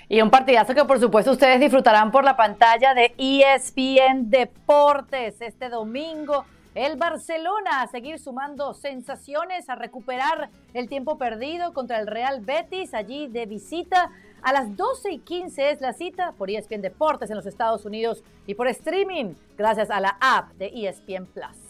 Y 0.10 0.22
un 0.22 0.30
partidazo 0.30 0.74
que 0.74 0.86
por 0.86 1.00
supuesto 1.00 1.32
ustedes 1.32 1.60
disfrutarán 1.60 2.12
por 2.12 2.24
la 2.24 2.38
pantalla 2.38 2.94
de 2.94 3.14
ESPN 3.18 4.30
Deportes 4.30 5.42
este 5.42 5.68
domingo. 5.70 6.46
El 6.76 6.96
Barcelona 6.96 7.82
a 7.82 7.88
seguir 7.88 8.20
sumando 8.20 8.74
sensaciones, 8.74 9.68
a 9.68 9.76
recuperar 9.76 10.50
el 10.74 10.88
tiempo 10.88 11.18
perdido 11.18 11.74
contra 11.74 12.00
el 12.00 12.08
Real 12.08 12.40
Betis 12.42 12.94
allí 12.94 13.28
de 13.28 13.48
visita. 13.48 14.12
A 14.42 14.54
las 14.54 14.76
12 14.76 15.12
y 15.12 15.20
15 15.20 15.72
es 15.72 15.82
la 15.82 15.94
cita 15.94 16.34
por 16.38 16.50
ESPN 16.50 16.82
Deportes 16.82 17.30
en 17.30 17.36
los 17.36 17.46
Estados 17.46 17.86
Unidos 17.86 18.24
y 18.46 18.56
por 18.56 18.68
streaming 18.68 19.34
gracias 19.58 19.90
a 19.90 20.00
la 20.00 20.18
app 20.20 20.52
de 20.54 20.68
ESPN 20.68 21.26
Plus. 21.26 21.68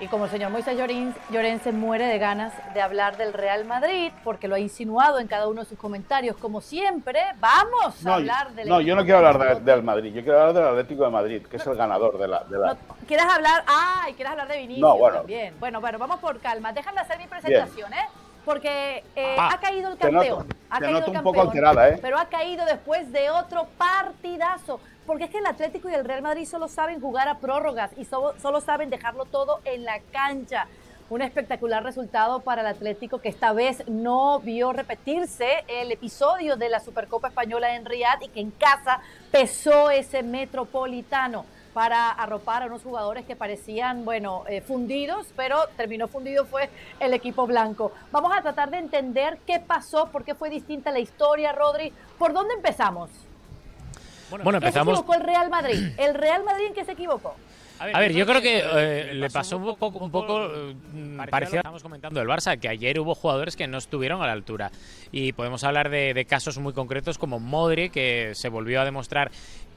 Y 0.00 0.06
como 0.06 0.24
el 0.24 0.30
señor 0.30 0.50
Moisés 0.50 0.78
Llorén 0.78 1.60
se 1.60 1.72
muere 1.72 2.06
de 2.06 2.18
ganas 2.18 2.54
de 2.72 2.80
hablar 2.80 3.18
del 3.18 3.34
Real 3.34 3.66
Madrid, 3.66 4.10
porque 4.24 4.48
lo 4.48 4.54
ha 4.54 4.58
insinuado 4.58 5.18
en 5.18 5.26
cada 5.26 5.46
uno 5.46 5.60
de 5.60 5.68
sus 5.68 5.78
comentarios, 5.78 6.36
como 6.36 6.62
siempre, 6.62 7.20
vamos 7.38 8.06
a 8.06 8.14
hablar 8.14 8.54
del 8.54 8.66
No, 8.66 8.80
yo 8.80 8.96
no 8.96 9.02
quiero 9.02 9.18
hablar 9.18 9.62
del 9.62 9.82
Madrid, 9.82 10.14
yo 10.14 10.22
quiero 10.22 10.40
hablar 10.40 10.54
del 10.54 10.64
Atlético 10.68 11.04
de 11.04 11.10
Madrid, 11.10 11.42
que 11.42 11.58
es 11.58 11.66
el 11.66 11.76
ganador 11.76 12.18
de 12.18 12.28
la... 12.28 12.44
De 12.44 12.58
la... 12.58 12.78
¿Quieres 13.06 13.26
hablar? 13.26 13.62
Ah, 13.66 14.06
y 14.08 14.14
quieres 14.14 14.30
hablar 14.30 14.48
de 14.48 14.56
Vinicius 14.56 14.80
no, 14.80 14.96
bueno. 14.96 15.18
también. 15.18 15.54
Bueno, 15.60 15.82
bueno, 15.82 15.98
vamos 15.98 16.18
por 16.18 16.40
calma. 16.40 16.72
Déjame 16.72 17.02
hacer 17.02 17.18
mi 17.18 17.26
presentación, 17.26 17.92
¿eh? 17.92 18.08
Porque 18.44 19.04
eh, 19.16 19.36
ha 19.38 19.58
caído 19.60 19.90
el 19.92 19.98
campeón. 19.98 20.46
ha 20.68 20.78
caído 20.78 20.98
el 20.98 21.04
campeón, 21.04 21.26
un 21.26 21.32
poco 21.32 21.40
alterada, 21.42 21.88
¿eh? 21.88 21.98
Pero 22.00 22.18
ha 22.18 22.26
caído 22.26 22.64
después 22.64 23.10
de 23.12 23.30
otro 23.30 23.66
partidazo. 23.78 24.80
Porque 25.06 25.24
es 25.24 25.30
que 25.30 25.38
el 25.38 25.46
Atlético 25.46 25.88
y 25.88 25.94
el 25.94 26.04
Real 26.04 26.22
Madrid 26.22 26.46
solo 26.46 26.68
saben 26.68 27.00
jugar 27.00 27.28
a 27.28 27.38
prórrogas 27.38 27.90
y 27.96 28.04
solo, 28.04 28.34
solo 28.40 28.60
saben 28.60 28.90
dejarlo 28.90 29.24
todo 29.24 29.60
en 29.64 29.84
la 29.84 30.00
cancha. 30.12 30.66
Un 31.08 31.22
espectacular 31.22 31.82
resultado 31.82 32.40
para 32.40 32.60
el 32.60 32.68
Atlético 32.68 33.20
que 33.20 33.28
esta 33.28 33.52
vez 33.52 33.82
no 33.88 34.38
vio 34.38 34.72
repetirse 34.72 35.64
el 35.66 35.90
episodio 35.90 36.56
de 36.56 36.68
la 36.68 36.78
Supercopa 36.78 37.28
Española 37.28 37.74
en 37.74 37.84
Riyadh 37.84 38.22
y 38.22 38.28
que 38.28 38.40
en 38.40 38.52
casa 38.52 39.00
pesó 39.32 39.90
ese 39.90 40.22
metropolitano 40.22 41.44
para 41.72 42.10
arropar 42.10 42.62
a 42.62 42.66
unos 42.66 42.82
jugadores 42.82 43.24
que 43.26 43.36
parecían, 43.36 44.04
bueno, 44.04 44.44
eh, 44.48 44.60
fundidos, 44.60 45.26
pero 45.36 45.58
terminó 45.76 46.08
fundido 46.08 46.44
fue 46.44 46.68
el 46.98 47.14
equipo 47.14 47.46
blanco. 47.46 47.92
Vamos 48.10 48.32
a 48.36 48.42
tratar 48.42 48.70
de 48.70 48.78
entender 48.78 49.38
qué 49.46 49.60
pasó, 49.60 50.06
por 50.06 50.24
qué 50.24 50.34
fue 50.34 50.50
distinta 50.50 50.90
la 50.90 50.98
historia, 50.98 51.52
Rodri. 51.52 51.92
¿Por 52.18 52.32
dónde 52.32 52.54
empezamos? 52.54 53.10
Bueno, 54.30 54.58
empezamos. 54.58 54.94
se 54.96 55.00
equivocó 55.00 55.14
el 55.14 55.22
Real 55.22 55.50
Madrid? 55.50 55.92
¿El 55.96 56.14
Real 56.14 56.44
Madrid 56.44 56.66
en 56.66 56.74
qué 56.74 56.84
se 56.84 56.92
equivocó? 56.92 57.34
A 57.80 57.98
ver, 57.98 58.12
yo 58.12 58.26
creo 58.26 58.42
que 58.42 58.62
eh, 58.62 59.14
le 59.14 59.30
pasó 59.30 59.56
un 59.56 59.74
poco, 59.74 59.98
un 60.04 60.10
poco 60.10 60.44
eh, 60.44 60.74
parecido 61.30 61.32
a 61.32 61.40
lo 61.40 61.48
que 61.48 61.56
estamos 61.56 61.82
comentando 61.82 62.20
del 62.20 62.28
Barça, 62.28 62.58
que 62.60 62.68
ayer 62.68 63.00
hubo 63.00 63.14
jugadores 63.14 63.56
que 63.56 63.66
no 63.66 63.78
estuvieron 63.78 64.20
a 64.22 64.26
la 64.26 64.32
altura. 64.32 64.70
Y 65.12 65.32
podemos 65.32 65.64
hablar 65.64 65.90
de, 65.90 66.14
de 66.14 66.24
casos 66.24 66.58
muy 66.58 66.72
concretos 66.72 67.18
como 67.18 67.40
Modri, 67.40 67.90
que 67.90 68.32
se 68.34 68.48
volvió 68.48 68.80
a 68.80 68.84
demostrar 68.84 69.30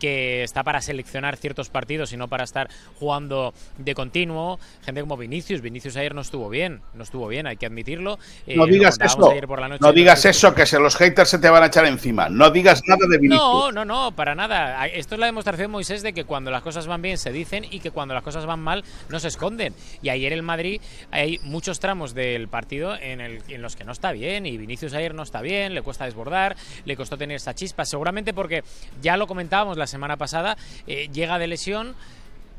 que 0.04 0.44
está 0.44 0.64
para 0.64 0.82
seleccionar 0.82 1.38
ciertos 1.38 1.70
partidos 1.70 2.12
y 2.12 2.18
no 2.18 2.28
para 2.28 2.44
estar 2.44 2.70
jugando 3.00 3.54
de 3.78 3.96
continuo. 3.96 4.60
Gente 4.84 5.00
como 5.00 5.16
Vinicius, 5.16 5.62
Vinicius 5.62 5.96
ayer 5.96 6.14
no 6.14 6.20
estuvo 6.20 6.50
bien, 6.50 6.82
no 6.94 7.04
estuvo 7.04 7.26
bien, 7.30 7.48
hay 7.48 7.56
que 7.56 7.68
admitirlo. 7.68 8.20
Eh, 8.46 8.58
no 8.58 8.66
digas 8.66 9.00
eso, 9.00 9.34
no 9.80 9.94
digas 9.94 10.26
eso, 10.26 10.54
que 10.54 10.66
se 10.66 10.78
los 10.78 10.98
haters 10.98 11.30
se 11.30 11.40
te 11.40 11.50
van 11.50 11.64
a 11.64 11.68
echar 11.68 11.86
encima. 11.86 12.28
No 12.28 12.50
digas 12.50 12.82
nada 12.86 13.08
de 13.10 13.18
Vinicius. 13.18 13.42
No, 13.42 13.72
no, 13.72 13.86
no, 13.86 14.12
para 14.12 14.36
nada. 14.36 14.86
Esto 14.88 15.16
es 15.16 15.20
la 15.20 15.28
demostración, 15.28 15.72
Moisés, 15.72 16.04
de 16.04 16.12
que 16.12 16.26
cuando 16.26 16.52
las 16.52 16.64
cosas 16.64 16.86
van 16.86 17.02
bien 17.02 17.18
se 17.18 17.32
dicen 17.32 17.66
y 17.72 17.80
que 17.80 17.92
cuando 17.92 18.14
las 18.14 18.24
cosas 18.24 18.46
van 18.46 18.60
mal 18.60 18.84
no 19.08 19.22
se 19.22 19.30
esconden. 19.30 19.74
Y 20.02 20.10
ayer 20.10 20.34
en 20.34 20.44
Madrid 20.44 20.82
hay 21.12 21.40
muchos 21.44 21.80
tramos 21.80 22.14
del 22.14 22.50
partido 22.50 22.94
en, 23.00 23.22
el, 23.22 23.42
en 23.48 23.62
los 23.62 23.78
que 23.78 23.86
no 23.86 23.94
está 23.94 24.12
bien 24.12 24.46
y 24.46 24.58
Vinicius 24.58 24.94
ayer 24.94 25.16
no 25.16 25.23
está 25.24 25.42
bien, 25.42 25.74
le 25.74 25.82
cuesta 25.82 26.06
desbordar, 26.06 26.56
le 26.86 26.96
costó 26.96 27.18
tener 27.18 27.38
esa 27.38 27.56
chispa, 27.56 27.86
seguramente 27.86 28.34
porque 28.34 28.64
ya 29.02 29.18
lo 29.18 29.28
comentábamos 29.28 29.78
las 29.78 29.90
semana 29.94 30.18
pasada, 30.18 30.58
eh, 30.88 31.08
llega 31.14 31.38
de 31.38 31.48
lesión 31.48 31.96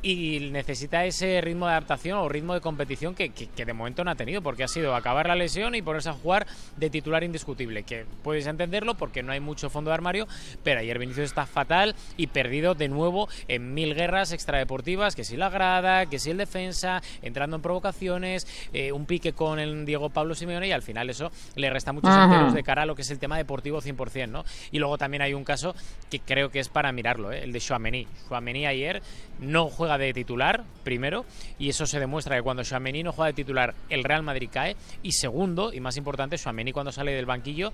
y 0.05 0.51
necesita 0.53 1.07
ese 1.07 1.41
ritmo 1.41 1.65
de 1.65 1.73
adaptación 1.73 2.19
o 2.19 2.29
ritmo 2.29 2.53
de 2.53 2.61
competición 2.61 3.15
que, 3.15 3.31
de 3.31 3.73
momento 3.73 4.05
no 4.05 4.11
ha 4.11 4.15
tenido, 4.15 4.43
porque 4.43 4.63
ha 4.63 4.69
sido 4.69 4.95
acabar 4.95 5.27
la 5.27 5.35
lesión 5.35 5.75
y 5.75 5.81
ponerse 5.81 6.11
a 6.11 6.13
jugar 6.13 6.47
de 6.77 6.91
titular 6.91 7.25
indiscutible, 7.25 7.85
que 7.85 8.05
puedes 8.23 8.47
entenderlo 8.47 8.97
porque 8.97 9.23
no 9.23 9.33
hay 9.33 9.41
mucho 9.41 9.71
fondo 9.71 9.89
de 9.89 9.95
armario, 9.95 10.29
pero 10.63 10.81
ayer 10.81 10.99
Vinicius 10.99 11.25
está 11.25 11.47
fatal 11.47 11.95
y 12.19 12.27
perdido 12.27 12.75
de 12.75 12.89
nuevo 12.89 13.31
en 13.49 13.73
mil 13.73 13.95
guerras 13.95 14.33
extradeportivas, 14.33 15.17
que 15.17 15.25
si 15.25 15.39
la 15.39 15.49
grada, 15.49 16.05
que 16.05 16.19
si 16.19 16.31
el 16.31 16.37
defensa, 16.37 17.03
entrando 17.23 17.57
en 17.57 17.63
provocaciones, 17.63 18.47
eh, 18.75 18.93
un 18.93 19.07
pique 19.07 19.33
con 19.33 19.59
el 19.59 19.87
Diego 19.87 20.11
Pablo 20.11 20.35
Simeone 20.35 20.69
y 20.69 20.73
al 20.73 20.83
final 20.83 21.09
eso 21.09 21.33
le 21.55 21.71
resta 21.71 21.95
muchos 21.95 22.15
enteros 22.15 22.53
de 22.53 22.63
cara 22.63 22.83
a 22.83 22.87
lo 22.87 22.95
que 22.95 23.03
es 23.03 23.11
el 23.11 23.19
tema 23.19 23.39
deportivo 23.39 23.81
100%, 23.81 24.29
¿no? 24.29 24.45
Y 24.71 24.81
luego 24.81 24.99
también 24.99 25.23
hay 25.23 25.33
un 25.33 25.45
caso 25.45 25.75
que 26.11 26.21
creo 26.21 26.51
que 26.51 26.61
es 26.61 26.69
para 26.69 26.93
mirarlo, 26.93 27.33
¿eh? 27.33 27.45
el 27.45 27.53
de 27.53 27.61
Chouameni. 27.61 28.07
Chouameni 28.29 28.67
ayer 28.67 29.01
no 29.41 29.69
juega 29.69 29.94
de 29.99 30.13
titular, 30.13 30.65
primero, 30.83 31.25
y 31.59 31.69
eso 31.69 31.87
se 31.87 32.01
demuestra 32.01 32.37
que 32.37 32.43
cuando 32.43 32.63
Chouameni 32.63 33.03
no 33.03 33.13
juega 33.13 33.29
de 33.29 33.35
titular, 33.35 33.75
el 33.89 34.05
Real 34.05 34.23
Madrid 34.23 34.49
cae, 34.53 34.77
y 35.03 35.13
segundo, 35.13 35.73
y 35.73 35.81
más 35.81 35.97
importante, 35.97 36.39
Chouameni 36.39 36.73
cuando 36.73 36.93
sale 36.93 37.13
del 37.13 37.27
banquillo 37.27 37.73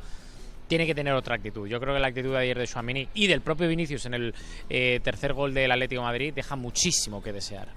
tiene 0.66 0.86
que 0.86 0.94
tener 0.94 1.14
otra 1.14 1.34
actitud. 1.34 1.66
Yo 1.66 1.80
creo 1.80 1.94
que 1.94 2.00
la 2.00 2.06
actitud 2.06 2.30
de 2.30 2.38
ayer 2.38 2.56
de 2.56 2.66
Chouameni 2.66 3.08
y 3.14 3.26
del 3.26 3.40
propio 3.40 3.66
Vinicius 3.66 4.06
en 4.06 4.14
el 4.14 4.34
eh, 4.68 5.00
tercer 5.02 5.32
gol 5.32 5.52
del 5.52 5.72
Atlético 5.72 6.02
Madrid 6.02 6.32
deja 6.32 6.54
muchísimo 6.54 7.20
que 7.20 7.32
desear. 7.32 7.68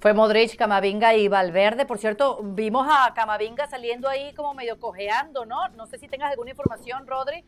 Fue 0.00 0.14
Modric, 0.14 0.56
Camavinga 0.56 1.14
y 1.14 1.28
Valverde. 1.28 1.84
Por 1.84 1.98
cierto, 1.98 2.40
vimos 2.42 2.86
a 2.88 3.12
Camavinga 3.14 3.66
saliendo 3.66 4.08
ahí 4.08 4.32
como 4.34 4.54
medio 4.54 4.78
cojeando, 4.78 5.44
¿no? 5.44 5.68
No 5.70 5.86
sé 5.86 5.98
si 5.98 6.06
tengas 6.06 6.30
alguna 6.30 6.50
información, 6.50 7.06
Rodri, 7.06 7.44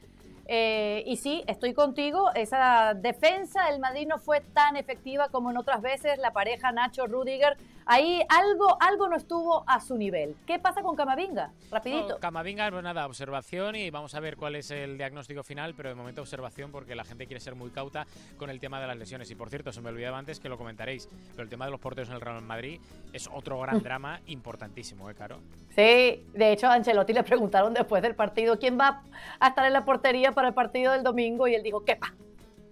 eh, 0.51 1.03
y 1.07 1.19
sí, 1.19 1.45
estoy 1.47 1.75
contigo, 1.75 2.31
esa 2.35 2.95
defensa 2.95 3.67
del 3.71 3.81
Madrid 3.81 4.09
no 4.09 4.19
fue 4.19 4.41
tan 4.41 4.77
efectiva 4.77 5.29
como 5.29 5.51
en 5.51 5.59
otras 5.59 5.83
veces, 5.83 6.19
la 6.19 6.33
pareja 6.33 6.73
Nacho-Rudiger 6.73 7.59
Ahí 7.91 8.21
algo, 8.29 8.77
algo 8.81 9.09
no 9.09 9.17
estuvo 9.17 9.65
a 9.67 9.81
su 9.81 9.97
nivel. 9.97 10.37
¿Qué 10.47 10.59
pasa 10.59 10.83
con 10.83 10.95
Camavinga? 10.95 11.53
Rapidito. 11.71 12.19
Camavinga, 12.19 12.71
pues 12.71 12.83
nada, 12.85 13.07
observación 13.07 13.77
y 13.77 13.89
vamos 13.89 14.15
a 14.15 14.21
ver 14.21 14.37
cuál 14.37 14.57
es 14.57 14.71
el 14.71 14.99
diagnóstico 14.99 15.43
final, 15.43 15.73
pero 15.75 15.89
de 15.89 15.95
momento 15.95 16.21
observación 16.21 16.71
porque 16.71 16.95
la 16.95 17.05
gente 17.05 17.27
quiere 17.27 17.41
ser 17.41 17.55
muy 17.55 17.71
cauta 17.71 18.07
con 18.37 18.51
el 18.51 18.61
tema 18.61 18.79
de 18.79 18.89
las 18.89 18.99
lesiones. 18.99 19.31
Y 19.31 19.37
por 19.37 19.49
cierto, 19.49 19.73
se 19.73 19.81
me 19.81 19.89
olvidaba 19.89 20.19
antes 20.19 20.39
que 20.39 20.51
lo 20.51 20.59
comentaréis, 20.59 21.09
pero 21.31 21.45
el 21.45 21.49
tema 21.49 21.65
de 21.65 21.71
los 21.71 21.81
porteros 21.81 22.11
en 22.11 22.17
el 22.17 22.21
Real 22.21 22.43
Madrid 22.43 22.79
es 23.15 23.27
otro 23.33 23.59
gran 23.61 23.83
drama 23.83 24.21
importantísimo, 24.27 25.09
¿eh, 25.09 25.15
Caro? 25.15 25.39
Sí, 25.71 26.27
de 26.35 26.53
hecho 26.53 26.67
a 26.67 26.75
Ancelotti 26.75 27.15
le 27.15 27.23
preguntaron 27.23 27.73
después 27.73 28.03
del 28.03 28.15
partido 28.15 28.59
quién 28.59 28.79
va 28.79 29.03
a 29.41 29.49
estar 29.49 29.65
en 29.65 29.73
la 29.73 29.87
portería 29.87 30.33
para 30.33 30.49
el 30.49 30.55
partido 30.55 30.93
del 30.93 31.03
domingo 31.03 31.49
y 31.49 31.55
él 31.55 31.63
dijo, 31.63 31.87
¡quepa! 31.87 32.13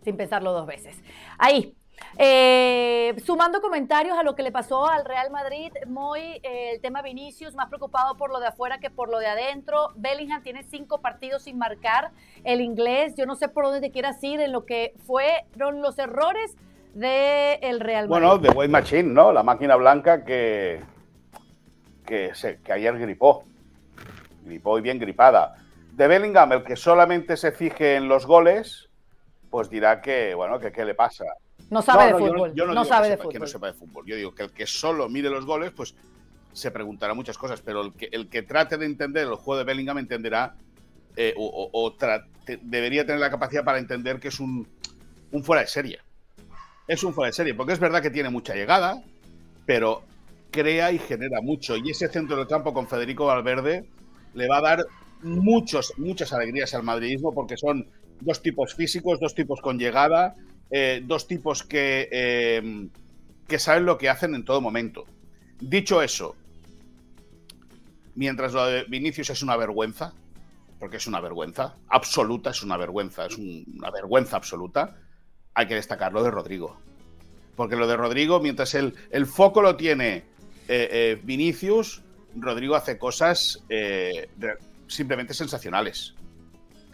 Sin 0.05 0.19
pensarlo 0.19 0.53
dos 0.53 0.67
veces. 0.67 1.03
Ahí, 1.39 1.75
eh, 2.19 3.15
sumando 3.25 3.61
comentarios 3.61 4.17
a 4.19 4.23
lo 4.23 4.35
que 4.35 4.43
le 4.43 4.53
pasó 4.53 4.87
al 4.87 5.05
Real 5.05 5.31
Madrid, 5.31 5.73
muy 5.87 6.21
eh, 6.43 6.73
el 6.75 6.81
tema 6.81 7.03
Vinicius, 7.03 7.55
más 7.55 7.69
preocupado 7.69 8.17
por 8.17 8.31
lo 8.31 8.41
de 8.41 8.47
afuera 8.47 8.79
que 8.79 8.91
por 8.91 9.09
lo 9.11 9.19
de 9.19 9.27
adentro. 9.27 9.91
Bellingham 9.97 10.43
tiene 10.43 10.63
cinco 10.63 11.01
partidos 11.01 11.43
sin 11.43 11.59
marcar. 11.59 12.11
El 12.45 12.61
inglés, 12.61 13.15
yo 13.17 13.27
no 13.27 13.35
sé 13.37 13.49
por 13.49 13.65
dónde 13.65 13.81
te 13.81 13.91
quieras 13.91 14.23
ir 14.23 14.41
en 14.41 14.53
lo 14.53 14.65
que 14.65 14.95
fueron 15.07 15.83
los 15.83 15.99
errores 15.99 16.57
del 16.95 17.81
Real 17.81 18.09
Madrid. 18.09 18.27
Bueno, 18.27 18.39
de 18.39 18.49
Wayne 18.51 18.73
Machine, 18.73 19.13
¿no? 19.13 19.33
La 19.33 19.43
máquina 19.43 19.77
blanca 19.77 20.25
que, 20.25 20.83
que, 22.07 22.33
que 22.65 22.73
ayer 22.73 22.99
gripó. 22.99 23.45
Gripó 24.45 24.79
y 24.79 24.81
bien 24.81 24.99
gripada. 24.99 25.57
De 25.93 26.07
Bellingham, 26.07 26.53
el 26.53 26.65
que 26.65 26.77
solamente 26.77 27.37
se 27.37 27.53
fije 27.53 27.97
en 27.97 28.09
los 28.09 28.27
goles, 28.27 28.89
pues 29.51 29.69
dirá 29.69 30.01
que, 30.01 30.35
bueno, 30.35 30.59
que 30.59 30.73
qué 30.73 30.85
le 30.85 30.95
pasa. 30.95 31.25
No 31.71 31.83
sabe 31.83 32.13
de 32.13 32.19
fútbol. 32.19 32.55
Yo 32.55 32.67
no, 32.67 32.85
sabe 32.85 33.11
de 33.11 33.17
fútbol. 33.17 33.33
Que 33.33 33.39
no 33.39 33.47
sepa 33.47 33.67
de 33.69 33.73
fútbol. 33.73 34.07
Yo 34.07 34.17
digo 34.17 34.35
que 34.35 34.45
el 34.45 34.53
que 34.53 34.67
solo 34.67 35.09
mire 35.09 35.31
los 35.31 35.45
goles, 35.45 35.73
pues 35.75 35.95
se 36.53 36.71
preguntará 36.71 37.15
muchas 37.15 37.37
cosas, 37.37 37.61
pero 37.61 37.83
el 37.83 37.93
que, 37.93 38.09
el 38.13 38.29
que 38.29 38.43
trate 38.43 38.79
de 38.79 38.87
entender 38.87 39.27
el 39.27 39.35
juego 39.35 39.59
de 39.59 39.65
Bellingham 39.65 39.99
entenderá 39.99 40.55
eh, 41.17 41.35
o, 41.37 41.95
debería 42.63 43.05
tener 43.05 43.21
la 43.21 43.31
capacidad 43.31 43.65
para 43.65 43.79
entender 43.79 44.21
que 44.21 44.29
es 44.29 44.39
un, 44.39 44.67
un 45.33 45.45
fuera 45.45 45.63
de 45.63 45.69
serie. 45.69 45.99
Es 46.87 47.03
un 47.03 47.13
fuera 47.13 47.29
de 47.29 47.33
serie, 47.33 47.55
porque 47.55 47.73
es 47.73 47.81
verdad 47.81 48.01
que 48.01 48.11
tiene 48.11 48.31
mucha 48.31 48.55
llegada, 48.55 49.03
pero 49.65 50.03
crea 50.51 50.93
y 50.93 50.99
genera 50.99 51.41
mucho. 51.41 51.77
Y 51.77 51.91
ese 51.91 52.09
centro 52.09 52.37
del 52.37 52.47
campo 52.47 52.73
con 52.73 52.87
Federico 52.87 53.27
Valverde 53.27 53.89
le 54.35 54.49
va 54.49 54.59
a 54.59 54.63
dar 54.63 54.87
muchos, 55.23 55.93
muchas 55.97 56.33
alegrías 56.33 56.75
al 56.75 56.83
madridismo 56.83 57.33
porque 57.33 57.57
son 57.57 57.87
dos 58.21 58.41
tipos 58.43 58.75
físicos, 58.75 59.21
dos 59.21 59.35
tipos 59.35 59.61
con 59.61 59.79
llegada, 59.79 60.35
eh, 60.71 61.03
dos 61.05 61.27
tipos 61.27 61.63
que, 61.63 62.09
eh, 62.11 62.89
que 63.47 63.59
saben 63.59 63.87
lo 63.87 63.99
que 63.99 64.09
hacen 64.09 64.35
en 64.35 64.45
todo 64.45 64.61
momento. 64.61 65.05
Dicho 65.61 66.03
eso, 66.03 66.35
mientras 68.15 68.53
lo 68.53 68.67
de 68.67 68.85
Vinicius 68.85 69.31
es 69.31 69.43
una 69.43 69.57
vergüenza, 69.57 70.13
porque 70.79 70.97
es 70.97 71.07
una 71.07 71.21
vergüenza, 71.21 71.77
absoluta, 71.89 72.51
es 72.51 72.63
una 72.63 72.77
vergüenza, 72.77 73.27
es 73.27 73.39
una 73.39 73.91
vergüenza 73.91 74.37
absoluta, 74.37 74.97
hay 75.55 75.67
que 75.67 75.75
destacar 75.75 76.13
lo 76.13 76.23
de 76.23 76.31
Rodrigo. 76.31 76.79
Porque 77.55 77.77
lo 77.77 77.87
de 77.87 77.97
Rodrigo, 77.97 78.41
mientras 78.41 78.75
el, 78.75 78.95
el 79.11 79.25
foco 79.25 79.63
lo 79.63 79.77
tiene 79.77 80.25
eh, 80.69 81.19
Vinicius, 81.23 82.03
Rodrigo 82.35 82.75
hace 82.75 82.99
cosas 82.99 83.65
simplemente 84.89 85.33
sensacionales. 85.33 86.15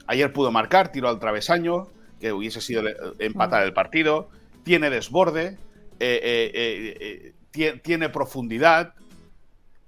Ayer 0.06 0.32
pudo 0.32 0.52
marcar, 0.52 0.92
tiró 0.92 1.08
al 1.08 1.18
travesaño, 1.18 1.88
que 2.22 2.32
hubiese 2.32 2.60
sido 2.60 2.84
empatar 3.18 3.64
el 3.64 3.72
partido, 3.72 4.30
tiene 4.62 4.90
desborde, 4.90 5.58
eh, 5.98 6.20
eh, 6.22 7.34
eh, 7.52 7.80
tiene 7.82 8.08
profundidad. 8.10 8.94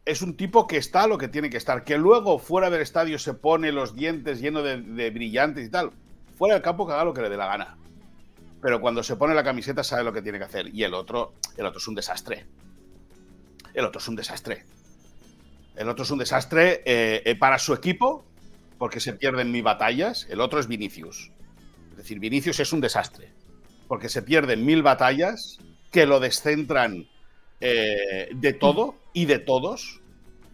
Es 0.05 0.21
un 0.21 0.37
tipo 0.37 0.67
que 0.67 0.77
está 0.77 1.07
lo 1.07 1.17
que 1.17 1.29
tiene 1.29 1.49
que 1.49 1.59
estar. 1.59 1.85
Que 1.85 1.97
luego 1.97 2.41
fuera 2.41 2.71
del 2.71 2.81
estadio 2.81 3.21
se 3.21 3.35
pone 3.35 3.71
los 3.71 3.95
dientes 3.95 4.41
llenos 4.41 4.65
de, 4.65 5.11
brillantes 5.11 5.65
y 5.65 5.71
tal. 5.71 5.93
Fuera 6.37 6.55
del 6.55 6.63
campo 6.65 6.89
que 6.89 6.93
haga 6.93 7.05
lo 7.05 7.15
que 7.15 7.23
le 7.23 7.29
dé 7.29 7.37
la 7.37 7.47
gana. 7.47 7.79
Pero 8.61 8.81
cuando 8.81 9.05
se 9.05 9.15
pone 9.15 9.33
la 9.33 9.45
camiseta 9.45 9.85
sabe 9.85 10.03
lo 10.03 10.13
que 10.13 10.21
tiene 10.21 10.39
que 10.39 10.45
hacer. 10.45 10.75
Y 10.75 10.83
el 10.83 10.93
otro, 10.93 11.35
el 11.57 11.67
otro 11.67 11.79
es 11.79 11.87
un 11.87 11.95
desastre. 11.95 12.47
El 13.75 13.85
otro 13.85 14.01
es 14.01 14.09
un 14.09 14.17
desastre. 14.17 14.65
El 15.77 15.89
otro 15.89 16.03
es 16.03 16.11
un 16.11 16.19
desastre 16.19 16.83
para 17.39 17.61
su 17.61 17.75
equipo, 17.75 18.25
porque 18.77 18.99
se 18.99 19.13
pierden 19.13 19.53
mis 19.53 19.63
batallas. 19.63 20.27
El 20.29 20.41
otro 20.41 20.59
es 20.59 20.67
Vinicius. 20.67 21.31
Es 21.95 21.99
decir, 21.99 22.19
Vinicius 22.19 22.59
es 22.59 22.73
un 22.73 22.81
desastre, 22.81 23.33
porque 23.87 24.09
se 24.09 24.23
pierden 24.23 24.67
mil 24.67 24.83
batallas 24.83 25.61
que 25.93 26.07
lo 26.07 26.19
descentran 26.19 27.07
eh, 27.61 28.31
de 28.35 28.53
todo 28.53 28.97
y 29.13 29.27
de 29.27 29.39
todos. 29.39 30.01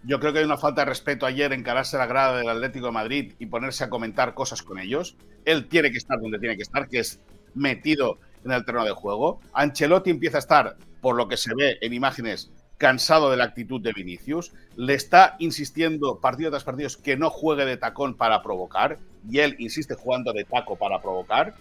Yo 0.05 0.21
creo 0.21 0.35
que 0.35 0.41
hay 0.41 0.45
una 0.45 0.59
falta 0.59 0.83
de 0.83 0.91
respeto 0.91 1.25
ayer 1.25 1.55
encararse 1.55 1.97
a 1.97 2.01
la 2.01 2.07
grada 2.07 2.37
del 2.37 2.49
Atlético 2.51 2.87
de 2.87 2.93
Madrid 2.93 3.33
y 3.39 3.47
ponerse 3.47 3.85
a 3.85 3.89
comentar 3.89 4.35
cosas 4.35 4.61
con 4.61 4.79
ellos. 4.79 5.17
Él 5.47 5.67
tiene 5.67 5.91
que 5.91 5.97
estar 5.97 6.21
donde 6.21 6.39
tiene 6.39 6.57
que 6.57 6.63
estar, 6.63 6.87
que 6.91 6.99
es 6.99 7.23
metido 7.55 8.19
en 8.45 8.53
el 8.53 8.63
terreno 8.67 8.85
de 8.85 8.93
juego. 8.93 9.41
Ancelotti 9.55 10.11
empieza 10.11 10.37
a 10.37 10.41
estar, 10.41 10.77
por 11.01 11.17
lo 11.17 11.27
que 11.27 11.39
se 11.39 11.55
ve 11.55 11.79
en 11.81 11.95
imágenes, 11.95 12.51
cansado 12.81 13.31
de 13.31 13.37
la 13.37 13.45
actitud 13.45 13.79
de 13.79 13.93
Vinicius. 13.93 14.53
Le 14.75 14.95
está 14.95 15.37
insistiendo 15.39 16.19
partido 16.19 16.49
tras 16.49 16.65
partido 16.65 16.89
que 17.05 17.19
no 17.19 17.29
juegue 17.29 17.67
de 17.67 17.77
tacón 17.77 18.17
para 18.17 18.43
provocar 18.43 18.99
y 19.29 19.41
él 19.41 19.55
insiste 19.59 19.95
jugando 19.95 20.33
de 20.33 20.45
taco 20.45 20.77
para 20.77 20.99
provocar. 20.99 21.55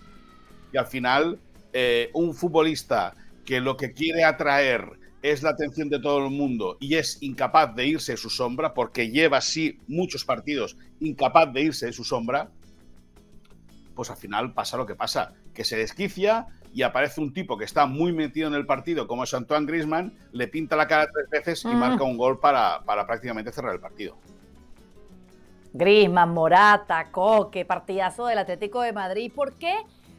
Y 0.72 0.78
al 0.78 0.88
final, 0.88 1.38
eh, 1.74 2.10
un 2.14 2.34
futbolista 2.34 3.16
que 3.46 3.60
lo 3.60 3.76
que 3.76 3.92
quiere 3.92 4.24
atraer 4.24 4.98
es 5.22 5.44
la 5.44 5.50
atención 5.50 5.90
de 5.90 6.00
todo 6.00 6.20
el 6.20 6.32
mundo 6.32 6.78
y 6.80 6.96
es 6.96 7.18
incapaz 7.22 7.76
de 7.76 7.86
irse 7.86 8.14
de 8.14 8.18
su 8.18 8.30
sombra, 8.30 8.74
porque 8.74 9.12
lleva 9.12 9.40
así 9.40 9.78
muchos 9.90 10.24
partidos 10.24 10.78
incapaz 11.02 11.52
de 11.52 11.64
irse 11.64 11.88
de 11.88 11.92
su 11.94 12.06
sombra, 12.06 12.50
pues 13.94 14.10
al 14.10 14.16
final 14.16 14.54
pasa 14.54 14.78
lo 14.78 14.86
que 14.86 14.96
pasa, 14.96 15.34
que 15.54 15.66
se 15.66 15.76
desquicia 15.76 16.48
y 16.74 16.84
aparece 16.84 17.22
un 17.22 17.34
tipo 17.34 17.58
que 17.58 17.66
está 17.66 17.86
muy 17.86 18.14
metido 18.14 18.48
en 18.48 18.54
el 18.54 18.66
partido, 18.66 19.08
como 19.08 19.24
es 19.24 19.34
Antoine 19.34 19.66
Grisman, 19.66 20.14
le 20.32 20.48
pinta 20.48 20.76
la 20.76 20.88
cara 20.88 21.08
tres 21.12 21.30
veces 21.30 21.66
y 21.66 21.70
mm. 21.70 21.80
marca 21.80 22.04
un 22.04 22.18
gol 22.18 22.40
para, 22.40 22.84
para 22.86 23.06
prácticamente 23.06 23.52
cerrar 23.52 23.74
el 23.74 23.80
partido. 23.80 24.18
Grisman, 25.74 26.34
Morata, 26.34 27.12
Coque, 27.12 27.66
partidazo 27.66 28.26
del 28.26 28.40
Atlético 28.40 28.82
de 28.82 28.94
Madrid. 28.94 29.32
¿Por 29.34 29.54
qué? 29.54 29.76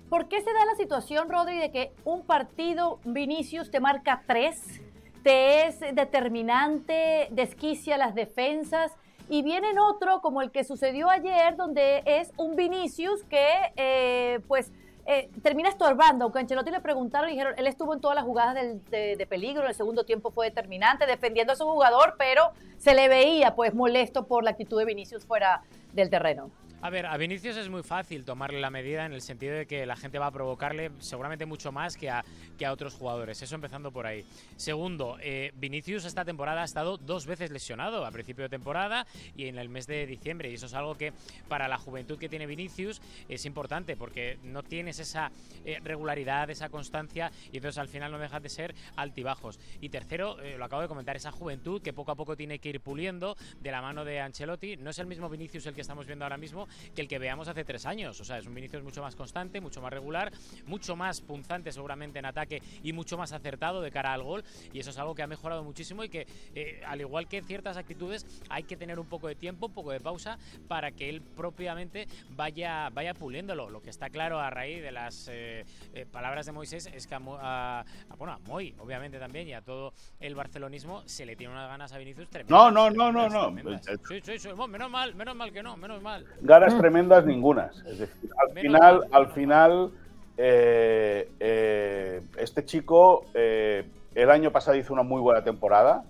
¿Por 0.09 0.29
qué 0.29 0.41
se 0.41 0.53
da 0.53 0.65
la 0.65 0.75
situación, 0.75 1.29
Rodri, 1.29 1.59
de 1.59 1.71
que 1.71 1.93
un 2.05 2.25
partido 2.25 2.99
Vinicius 3.05 3.71
te 3.71 3.79
marca 3.79 4.23
tres, 4.27 4.81
te 5.23 5.67
es 5.67 5.81
determinante, 5.81 7.29
desquicia 7.31 7.97
las 7.97 8.15
defensas? 8.15 8.93
Y 9.29 9.43
viene 9.43 9.69
otro 9.79 10.21
como 10.21 10.43
el 10.43 10.51
que 10.51 10.65
sucedió 10.65 11.09
ayer, 11.09 11.57
donde 11.57 12.03
es 12.05 12.33
un 12.37 12.57
Vinicius 12.57 13.23
que, 13.25 13.73
eh, 13.77 14.41
pues, 14.49 14.73
eh, 15.07 15.31
termina 15.43 15.69
estorbando. 15.69 16.25
Aunque 16.25 16.39
Ancelotti 16.41 16.71
le 16.71 16.81
preguntaron, 16.81 17.31
dijeron, 17.31 17.55
él 17.57 17.67
estuvo 17.67 17.95
en 17.95 18.01
todas 18.01 18.15
las 18.15 18.25
jugadas 18.25 18.55
de, 18.55 19.17
de, 19.17 19.27
peligro, 19.27 19.63
en 19.63 19.69
el 19.69 19.75
segundo 19.75 20.05
tiempo 20.05 20.31
fue 20.31 20.47
determinante, 20.47 21.07
defendiendo 21.07 21.53
a 21.53 21.57
su 21.57 21.65
jugador, 21.65 22.15
pero 22.19 22.53
se 22.79 22.95
le 22.95 23.09
veía, 23.09 23.55
pues, 23.55 23.75
molesto 23.75 24.27
por 24.27 24.45
la 24.45 24.51
actitud 24.51 24.79
de 24.79 24.85
Vinicius 24.85 25.25
fuera 25.25 25.63
del 25.93 26.11
terreno. 26.11 26.51
A 26.83 26.89
ver, 26.89 27.05
a 27.05 27.19
Vinicius 27.19 27.59
es 27.59 27.69
muy 27.69 27.83
fácil 27.83 28.25
tomarle 28.25 28.59
la 28.59 28.71
medida 28.71 29.05
en 29.05 29.13
el 29.13 29.21
sentido 29.21 29.55
de 29.55 29.67
que 29.67 29.85
la 29.85 29.97
gente 29.97 30.19
va 30.19 30.29
a 30.29 30.31
provocarle 30.31 30.91
seguramente 30.99 31.45
mucho 31.45 31.73
más 31.73 31.95
que 31.95 32.09
a, 32.09 32.25
que 32.57 32.65
a 32.65 32.73
otros 32.73 32.95
jugadores. 32.95 33.43
Eso 33.43 33.55
empezando 33.55 33.93
por 33.93 34.07
ahí. 34.07 34.25
Segundo, 34.57 35.19
eh, 35.21 35.53
Vinicius 35.57 36.07
esta 36.07 36.25
temporada 36.25 36.63
ha 36.63 36.65
estado 36.65 36.97
dos 36.97 37.27
veces 37.27 37.51
lesionado, 37.51 38.07
a 38.07 38.11
principio 38.11 38.45
de 38.45 38.49
temporada 38.49 39.07
y 39.37 39.49
en 39.49 39.59
el 39.59 39.69
mes 39.69 39.87
de 39.87 40.07
diciembre. 40.07 40.51
Y 40.51 40.55
eso 40.55 40.65
es 40.65 40.73
algo 40.73 40.97
que 40.97 41.13
para 41.49 41.69
la 41.69 41.77
juventud 41.77 42.19
que 42.19 42.31
tiene 42.31 42.47
Vinicius 42.47 43.03
es 43.29 43.45
importante 43.45 43.95
porque 43.95 44.39
no 44.43 44.63
tienes 44.63 45.01
esa 45.01 45.31
eh, 45.67 45.81
regularidad, 45.85 46.49
esa 46.49 46.71
constancia 46.71 47.31
y 47.53 47.59
entonces 47.59 47.77
al 47.77 47.89
final 47.89 48.11
no 48.11 48.19
dejas 48.19 48.43
de 48.43 48.49
ser 48.49 48.75
altibajos. 48.97 49.61
Y 49.83 49.91
tercero, 49.91 50.41
eh, 50.41 50.57
lo 50.57 50.65
acabo 50.65 50.81
de 50.81 50.89
comentar, 50.89 51.15
esa 51.15 51.31
juventud 51.31 51.83
que 51.83 51.93
poco 51.93 52.13
a 52.13 52.17
poco 52.17 52.37
tiene 52.37 52.59
que 52.59 52.71
ir 52.71 52.81
puliendo 52.81 53.37
de 53.61 53.71
la 53.71 53.83
mano 53.83 54.07
de 54.07 54.21
Ancelotti. 54.21 54.79
No 54.79 54.89
es 54.89 54.99
el 54.99 55.07
mismo 55.07 55.29
Vinicius 55.29 55.67
el 55.67 55.75
que 55.75 55.83
estamos 55.83 56.07
viendo 56.07 56.25
ahora 56.25 56.39
mismo 56.39 56.70
que 56.95 57.03
el 57.03 57.09
que 57.09 57.19
veamos 57.19 57.49
hace 57.49 57.65
tres 57.65 57.87
años. 57.87 58.21
O 58.21 58.25
sea, 58.25 58.39
es 58.39 58.47
un 58.47 58.55
Vinicius 58.55 58.83
mucho 58.83 59.03
más 59.03 59.17
constante, 59.17 59.61
mucho 59.61 59.81
más 59.81 59.93
regular, 59.93 60.33
mucho 60.67 60.97
más 60.97 61.21
punzante 61.21 61.73
seguramente 61.73 62.19
en 62.19 62.27
ataque 62.27 62.63
y 62.83 62.93
mucho 62.93 63.17
más 63.17 63.33
acertado 63.33 63.81
de 63.83 63.91
cara 63.91 64.13
al 64.13 64.23
gol. 64.23 64.45
Y 64.73 64.81
eso 64.81 64.91
es 64.91 64.99
algo 64.99 65.15
que 65.15 65.23
ha 65.23 65.27
mejorado 65.27 65.63
muchísimo 65.63 66.05
y 66.05 66.09
que, 66.09 66.27
eh, 66.55 66.83
al 66.87 67.01
igual 67.01 67.29
que 67.29 67.39
en 67.39 67.45
ciertas 67.45 67.77
actitudes, 67.77 68.27
hay 68.49 68.65
que 68.65 68.77
tener 68.77 68.99
un 68.99 69.07
poco 69.07 69.29
de 69.29 69.35
tiempo, 69.35 69.67
un 69.67 69.73
poco 69.73 69.93
de 69.93 70.01
pausa 70.01 70.39
para 70.69 70.93
que 70.93 71.09
él 71.09 71.23
propiamente 71.23 72.07
vaya, 72.31 72.91
vaya 72.91 73.15
puliéndolo. 73.15 73.71
Lo 73.71 73.83
que 73.83 73.91
está 73.91 74.11
claro 74.11 74.41
a 74.41 74.51
raíz 74.51 74.83
de 74.83 74.93
las 74.93 75.29
eh, 75.31 75.65
eh, 75.95 76.07
palabras 76.11 76.47
de 76.47 76.53
Moisés 76.53 76.89
es 76.93 77.07
que 77.07 77.15
a, 77.15 77.85
bueno, 78.17 78.35
a 78.35 78.39
Moy, 78.41 78.75
obviamente 78.79 79.19
también, 79.19 79.49
y 79.49 79.53
a 79.53 79.63
todo 79.63 79.93
el 80.19 80.35
barcelonismo 80.35 81.03
se 81.07 81.27
le 81.27 81.37
tiene 81.37 81.53
unas 81.53 81.69
ganas 81.69 81.93
a 81.93 81.99
Vinicius 81.99 82.29
tremendas. 82.29 82.51
No, 82.51 82.71
no, 82.71 82.91
no, 82.91 83.13
no, 83.13 83.51
no. 83.51 83.79
Sí, 84.09 84.21
sí, 84.23 84.39
sí, 84.39 84.49
menos 84.69 84.91
mal, 84.91 85.15
menos 85.15 85.35
mal 85.35 85.53
que 85.53 85.63
no, 85.63 85.77
menos 85.77 86.03
mal 86.03 86.27
ganas 86.61 86.79
tremendas 86.79 87.25
ningunas. 87.25 87.83
Es 87.87 87.99
decir, 87.99 88.31
al 88.37 88.59
final, 88.59 89.07
al 89.11 89.33
final 89.33 89.91
eh, 90.37 91.31
eh, 91.41 92.23
este 92.37 92.65
chico 92.65 93.27
eh, 93.35 93.89
el 94.15 94.31
año 94.31 94.51
pasado 94.53 94.77
hizo 94.77 94.93
una 94.93 95.03
muy 95.03 95.21
buena 95.21 95.43
temporada 95.43 96.05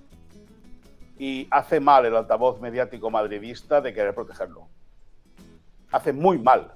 y 1.19 1.47
hace 1.51 1.81
mal 1.81 2.07
el 2.07 2.17
altavoz 2.17 2.61
mediático 2.61 3.11
madridista 3.11 3.81
de 3.81 3.95
querer 3.95 4.15
protegerlo. 4.15 4.69
Hace 5.93 6.13
muy 6.13 6.39
mal 6.39 6.73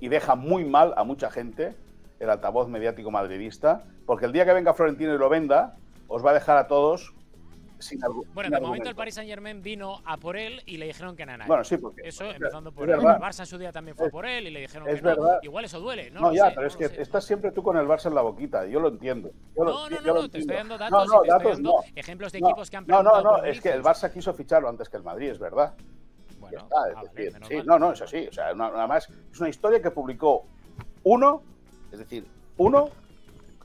y 0.00 0.08
deja 0.08 0.34
muy 0.34 0.64
mal 0.64 0.94
a 0.96 1.04
mucha 1.04 1.30
gente 1.30 1.74
el 2.20 2.30
altavoz 2.30 2.68
mediático 2.68 3.10
madridista, 3.10 3.84
porque 4.06 4.26
el 4.26 4.32
día 4.32 4.44
que 4.44 4.52
venga 4.52 4.74
Florentino 4.74 5.14
y 5.14 5.18
lo 5.18 5.28
venda, 5.28 5.76
os 6.08 6.24
va 6.24 6.30
a 6.30 6.34
dejar 6.34 6.56
a 6.58 6.68
todos 6.68 7.12
bueno, 8.32 8.50
de 8.50 8.60
momento 8.60 8.88
el 8.88 8.94
Paris 8.94 9.14
Saint 9.14 9.28
Germain 9.28 9.62
vino 9.62 10.00
a 10.04 10.16
por 10.16 10.36
él 10.36 10.62
y 10.66 10.76
le 10.76 10.86
dijeron 10.86 11.16
que 11.16 11.26
nada. 11.26 11.46
Bueno, 11.46 11.64
sí, 11.64 11.76
porque. 11.76 12.02
Eso, 12.08 12.24
empezando 12.24 12.72
por 12.72 12.88
el 12.88 12.98
Barça 12.98 13.40
en 13.40 13.46
su 13.46 13.58
día 13.58 13.72
también 13.72 13.96
fue 13.96 14.10
por 14.10 14.26
él 14.26 14.46
y 14.46 14.50
le 14.50 14.60
dijeron 14.60 14.86
que 14.86 15.02
no. 15.02 15.38
Igual 15.42 15.64
eso 15.64 15.80
duele, 15.80 16.10
¿no? 16.10 16.20
No, 16.20 16.32
ya, 16.32 16.52
pero 16.54 16.66
es 16.66 16.76
que 16.76 16.84
estás 16.84 17.24
siempre 17.24 17.52
tú 17.52 17.62
con 17.62 17.76
el 17.76 17.86
Barça 17.86 18.06
en 18.06 18.14
la 18.14 18.22
boquita, 18.22 18.66
yo 18.66 18.80
lo 18.80 18.88
entiendo. 18.88 19.30
no, 19.56 19.88
no, 19.88 20.00
no, 20.00 20.28
te 20.28 20.38
estoy 20.38 20.56
dando 20.56 20.78
datos, 20.78 21.08
no, 21.08 21.14
no, 21.14 21.24
datos, 21.26 21.60
no. 21.60 21.74
ejemplos 21.94 22.32
de 22.32 22.38
equipos 22.38 22.70
que 22.70 22.76
han 22.76 22.86
No, 22.86 23.02
no, 23.02 23.20
no, 23.20 23.44
es 23.44 23.60
que 23.60 23.70
el 23.70 23.82
Barça 23.82 24.12
quiso 24.12 24.32
ficharlo 24.34 24.68
antes 24.68 24.88
que 24.88 24.96
el 24.96 25.02
Madrid, 25.02 25.30
es 25.30 25.38
verdad. 25.38 25.74
Bueno, 26.38 26.58
está, 26.58 26.90
es 26.90 26.96
ah, 26.96 27.02
decir, 27.14 27.40
sí, 27.48 27.62
no, 27.64 27.78
no, 27.78 27.92
es 27.92 28.02
así. 28.02 28.26
O 28.28 28.32
sea, 28.32 28.52
nada 28.54 28.86
más 28.86 29.08
es 29.08 29.40
una 29.40 29.48
historia 29.48 29.80
que 29.80 29.90
publicó 29.90 30.44
uno, 31.04 31.42
es 31.90 31.98
decir, 31.98 32.26
uno 32.58 32.90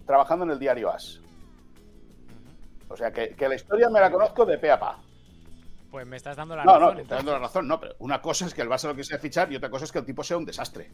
trabajando 0.06 0.46
en 0.46 0.52
el 0.52 0.60
diario 0.60 0.90
As. 0.92 1.22
O 2.90 2.98
sea, 2.98 3.12
que, 3.12 3.36
la 3.48 3.56
historia 3.56 3.90
me 3.90 4.00
la 4.00 4.12
conozco 4.12 4.46
de 4.46 4.58
pe 4.58 4.72
a 4.72 4.80
pa. 4.80 5.00
Pues 5.92 6.06
me 6.06 6.18
estás 6.18 6.36
dando 6.36 6.56
la 6.56 6.64
razón. 6.64 6.82
No, 6.82 6.94
no, 6.94 7.00
estás 7.00 7.18
dando 7.20 7.32
la 7.32 7.40
razón. 7.40 7.68
No, 7.68 7.80
pero 7.80 7.96
una 8.00 8.22
cosa 8.22 8.46
es 8.46 8.54
que 8.54 8.62
el 8.62 8.68
Barça 8.68 8.88
lo 8.88 8.96
quisiera 8.96 9.20
fichar 9.22 9.52
y 9.52 9.56
otra 9.56 9.70
cosa 9.70 9.86
es 9.86 9.92
que 9.92 10.00
el 10.00 10.06
tipo 10.06 10.24
sea 10.24 10.38
un 10.38 10.46
desastre. 10.46 10.90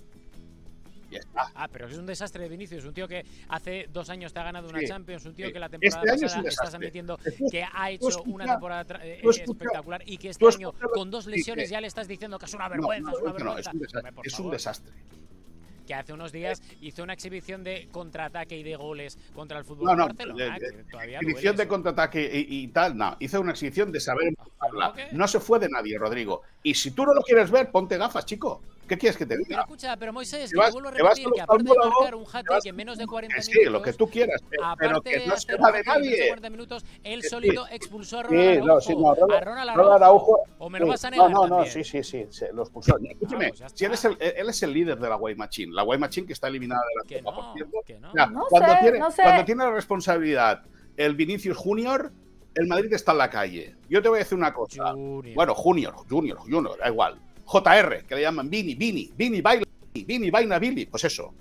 Ya 1.10 1.20
está. 1.20 1.52
Ah, 1.56 1.68
pero 1.72 1.88
es 1.88 1.98
un 1.98 2.06
desastre 2.06 2.44
de 2.44 2.50
Vinicius. 2.50 2.84
Un 2.86 2.94
tío 2.94 3.08
que 3.08 3.26
hace 3.50 3.88
dos 3.92 4.10
años 4.10 4.34
te 4.34 4.40
ha 4.40 4.44
ganado 4.44 4.70
una 4.70 4.84
Champions. 4.84 5.26
Un 5.26 5.36
tío 5.36 5.52
que 5.52 5.60
la 5.60 5.70
temporada 5.70 6.14
este 6.14 6.26
pasada 6.26 6.48
estás 6.48 6.74
admitiendo 6.74 7.18
que 7.52 7.64
ha 7.64 7.92
hecho 7.92 8.24
una 8.24 8.46
temporada 8.46 9.00
eh, 9.04 9.22
espectacular 9.24 10.02
y 10.06 10.18
que 10.18 10.30
este 10.30 10.46
año 10.46 10.74
con 10.94 11.10
dos 11.12 11.28
lesiones 11.28 11.70
ya 11.70 11.80
le 11.80 11.88
estás 11.88 12.08
diciendo 12.08 12.40
que 12.40 12.46
es 12.46 12.54
una 12.54 12.70
vergüenza. 12.70 13.12
es 13.12 13.22
una 13.22 13.34
vergüenza. 13.34 13.72
es 14.24 14.40
un 14.40 14.52
desastre 14.52 14.94
que 15.86 15.94
hace 15.94 16.14
unos 16.14 16.32
días 16.32 16.62
hizo 16.82 17.04
una 17.04 17.14
exhibición 17.14 17.64
de 17.64 17.88
contraataque 17.92 18.58
y 18.58 18.64
de 18.64 18.76
goles 18.76 19.18
contra 19.34 19.60
el 19.60 19.66
fútbol 19.66 19.86
no, 19.88 19.96
no, 19.96 20.08
Barcelona. 20.08 20.58
exhibición 20.58 21.56
de 21.56 21.68
contraataque 21.68 22.46
y, 22.48 22.68
tal, 22.70 22.98
no. 22.98 23.16
Hizo 23.20 23.40
una 23.42 23.52
exhibición 23.52 23.92
de 23.92 24.00
saber 24.00 24.34
No 25.12 25.28
se 25.28 25.40
fue 25.40 25.60
de 25.60 25.70
nadie, 25.70 25.98
Rodrigo. 25.98 26.42
Y 26.64 26.74
si 26.74 26.92
tú 26.92 27.06
no 27.06 27.14
lo 27.14 27.22
quieres 27.22 27.52
ver, 27.52 27.72
ponte 27.72 27.98
gafas, 27.98 28.26
chico. 28.26 28.62
¿Qué 28.88 28.98
quieres 28.98 29.18
que 29.18 29.26
te 29.26 29.38
diga? 29.38 29.48
Pero 29.50 29.62
escucha, 29.62 29.98
pero 29.98 30.14
Moisés, 30.14 30.50
te 30.50 30.58
vuelvo 30.58 30.90
a 30.90 30.92
repetir 30.92 31.28
que 31.34 31.42
aparte 31.42 31.64
de 31.64 31.76
marcar 31.76 32.16
un 32.16 32.26
hat-trick 32.26 32.66
en 32.66 32.76
menos 32.76 32.98
de 32.98 33.08
40 33.08 33.36
minutos... 33.36 33.54
Sí, 33.54 33.70
lo 33.70 33.82
que 33.82 33.94
tú 33.94 34.10
quieras, 34.10 34.42
pero, 34.78 35.02
que 35.02 35.26
no 35.26 35.38
se 35.38 35.56
va 35.58 35.72
de 35.72 35.84
nadie. 35.84 36.28
40 36.28 36.50
minutos, 36.50 36.86
él 37.04 37.24
solito 37.24 37.68
expulsó 37.70 38.20
a 38.20 38.24
Ronald 38.24 38.64
Araujo. 38.64 38.82
Sí, 38.82 38.96
no, 38.96 39.12
a 39.12 39.40
Ronald 39.42 39.70
Araujo. 39.70 40.44
¿O 40.60 40.70
me 40.70 40.80
lo 40.80 40.88
vas 40.88 41.04
a 41.06 41.10
negar 41.10 41.30
No, 41.30 41.48
no, 41.48 41.60
no, 41.60 41.66
sí, 41.66 41.84
sí, 41.84 42.04
sí, 42.04 42.26
lo 42.54 42.64
expulsó. 42.64 42.98
Escúchame, 42.98 43.52
si 43.74 43.86
él 43.86 43.94
es, 43.94 44.06
el, 44.06 44.18
él 44.20 44.50
es 44.50 44.64
el 44.64 44.74
líder 44.74 45.00
de 45.00 45.10
la 45.10 45.16
Way 45.16 45.36
Machine, 45.36 45.74
la 45.74 45.84
Way 45.84 46.00
Machine 46.00 46.28
que 46.28 46.34
está 46.34 46.48
eliminada 46.48 46.82
de 46.82 47.16
la 47.16 47.24
Copa, 47.24 47.54
por 47.54 47.54
cierto. 47.54 48.10
cuando, 48.50 48.74
tiene, 48.82 49.00
cuando 49.00 49.46
tiene 49.46 49.64
la 49.64 49.72
responsabilidad 49.72 50.64
el 50.98 51.16
Vinicius 51.16 51.58
Junior, 51.58 52.12
el 52.56 52.68
Madrid 52.68 52.94
está 52.94 53.12
en 53.12 53.18
la 53.18 53.30
calle. 53.30 53.76
Yo 53.90 54.02
te 54.02 54.10
voy 54.10 54.18
a 54.18 54.20
decir 54.20 54.38
una 54.38 54.54
cosa. 54.54 54.94
Bueno, 54.94 55.54
Junior, 55.54 55.94
Junior, 56.10 56.38
Junior, 56.38 56.78
da 56.78 56.88
igual. 56.88 57.20
JR, 57.46 58.04
que 58.06 58.16
le 58.16 58.22
llaman 58.22 58.50
Vini, 58.50 58.76
Vini, 58.76 59.12
Vini 59.16 59.42
baila, 59.42 59.66
Vini 59.94 60.30
vaina 60.30 60.60
Billy, 60.60 60.86
pues 60.86 61.04
eso. 61.04 61.34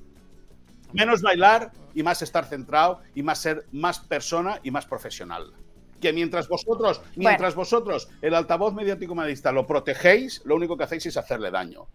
Menos 0.93 1.23
bailar 1.23 1.73
y 1.95 2.03
más 2.03 2.23
estar 2.23 2.45
centrado 2.45 3.01
y 3.15 3.23
más 3.23 3.39
ser 3.39 3.67
más 3.73 3.99
persona 4.01 4.61
y 4.63 4.71
más 4.71 4.87
profesional. 4.87 5.53
Que 6.01 6.13
mientras 6.13 6.49
vosotros, 6.49 7.01
mientras 7.17 7.55
vosotros, 7.55 8.09
el 8.21 8.35
altavoz 8.35 8.75
mediático 8.75 9.15
madridista 9.15 9.51
lo 9.51 9.67
protegéis, 9.67 10.43
lo 10.45 10.55
único 10.55 10.77
que 10.77 10.85
hacéis 10.85 11.07
es 11.07 11.17
hacerle 11.17 11.51
daño. 11.51 11.87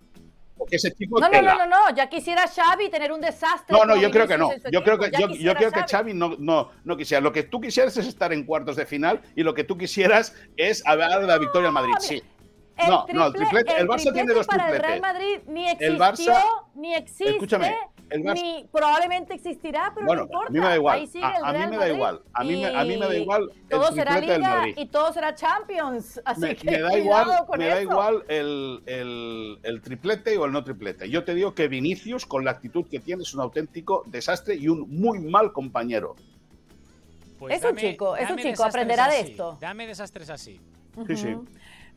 Porque 0.58 0.76
ese 0.76 0.92
tipo 0.92 1.22
no, 1.22 1.30
no, 1.30 1.42
no, 1.42 1.56
no, 1.56 1.66
no, 1.68 1.96
ya 1.96 2.10
quisiera 2.10 2.46
Xavi 2.46 2.90
tener 2.90 3.14
un 3.14 3.22
desastre. 3.22 3.78
No, 3.78 3.86
no, 3.86 3.96
yo 3.96 4.12
creo 4.12 4.28
que 4.28 4.38
no. 4.38 4.50
Yo 4.70 4.84
creo 4.84 5.00
que, 5.00 5.10
yo, 5.18 5.30
yo, 5.30 5.56
creo 5.56 5.72
que 5.72 5.84
Xavi 5.90 6.14
no, 6.14 6.36
no, 6.38 6.72
no 6.84 6.98
quisiera. 6.98 7.22
Lo 7.22 7.32
que 7.32 7.44
tú 7.44 7.62
quisieras 7.62 7.96
es 7.96 8.08
estar 8.08 8.34
en 8.34 8.44
cuartos 8.44 8.76
de 8.76 8.86
final 8.86 9.22
y 9.38 9.44
lo 9.44 9.54
que 9.54 9.64
tú 9.64 9.78
quisieras 9.78 10.36
es 10.58 10.86
hablar 10.86 11.22
de 11.22 11.28
la 11.28 11.38
victoria 11.38 11.68
al 11.68 11.74
Madrid. 11.74 11.94
Sí 12.00 12.22
no, 12.88 13.06
no, 13.14 13.28
el 13.28 13.34
triplete, 13.34 13.78
el, 13.78 13.88
Barça 13.88 14.14
tiene 14.14 14.34
dos 14.34 14.48
para 14.48 14.70
el 14.72 14.82
Real 14.82 15.02
Madrid 15.02 15.40
ni 15.48 15.70
existió, 15.70 16.34
ni 16.76 16.94
existe, 16.94 17.32
escúchame, 17.32 17.76
el 18.10 18.24
Barça, 18.24 18.42
ni 18.42 18.68
probablemente 18.72 19.34
existirá, 19.34 19.92
pero 19.94 20.08
bueno, 20.08 20.22
no 20.22 20.28
importa. 20.28 20.48
A 20.48 20.52
mí 20.52 20.60
me 20.60 20.68
da 20.68 20.76
igual. 20.76 21.00
A, 21.44 21.54
mí 21.54 21.68
me 21.68 21.78
da 21.78 21.90
igual. 21.90 22.22
A 22.34 22.44
mí, 22.44 22.56
me, 22.56 22.68
a 22.68 22.84
mí 22.84 22.98
me 22.98 23.06
da 23.06 23.16
igual. 23.16 23.52
Todo 23.70 23.92
será 23.92 24.20
Liga 24.20 24.66
y 24.76 24.86
todo 24.88 25.14
será 25.14 25.36
Champions. 25.36 26.22
Así 26.26 26.42
me, 26.42 26.56
que 26.56 26.72
me 26.72 26.80
da 26.80 26.98
igual, 26.98 27.28
me 27.58 27.66
da 27.68 27.82
igual 27.82 28.24
el, 28.28 28.82
el, 28.86 29.60
el, 29.64 29.82
triplete 29.82 30.38
o 30.38 30.46
el 30.46 30.52
no 30.52 30.64
triplete. 30.64 31.10
Yo 31.10 31.24
te 31.24 31.34
digo 31.36 31.54
que 31.54 31.68
Vinicius, 31.68 32.26
con 32.26 32.46
la 32.46 32.52
actitud 32.52 32.86
que 32.88 33.00
tiene, 33.00 33.24
es 33.24 33.34
un 33.34 33.42
auténtico 33.42 34.04
desastre 34.08 34.56
y 34.56 34.68
un 34.68 34.90
muy 34.90 35.20
mal 35.20 35.52
compañero. 35.54 36.16
Pues 37.40 37.56
es 37.56 37.70
un 37.70 37.78
chico, 37.78 38.18
es 38.18 38.30
un 38.30 38.38
chico, 38.38 38.64
aprenderá 38.66 39.08
de 39.08 39.22
esto. 39.22 39.58
Dame 39.62 39.88
desastres 39.88 40.30
así. 40.30 40.60
Sí, 41.08 41.16
sí. 41.16 41.36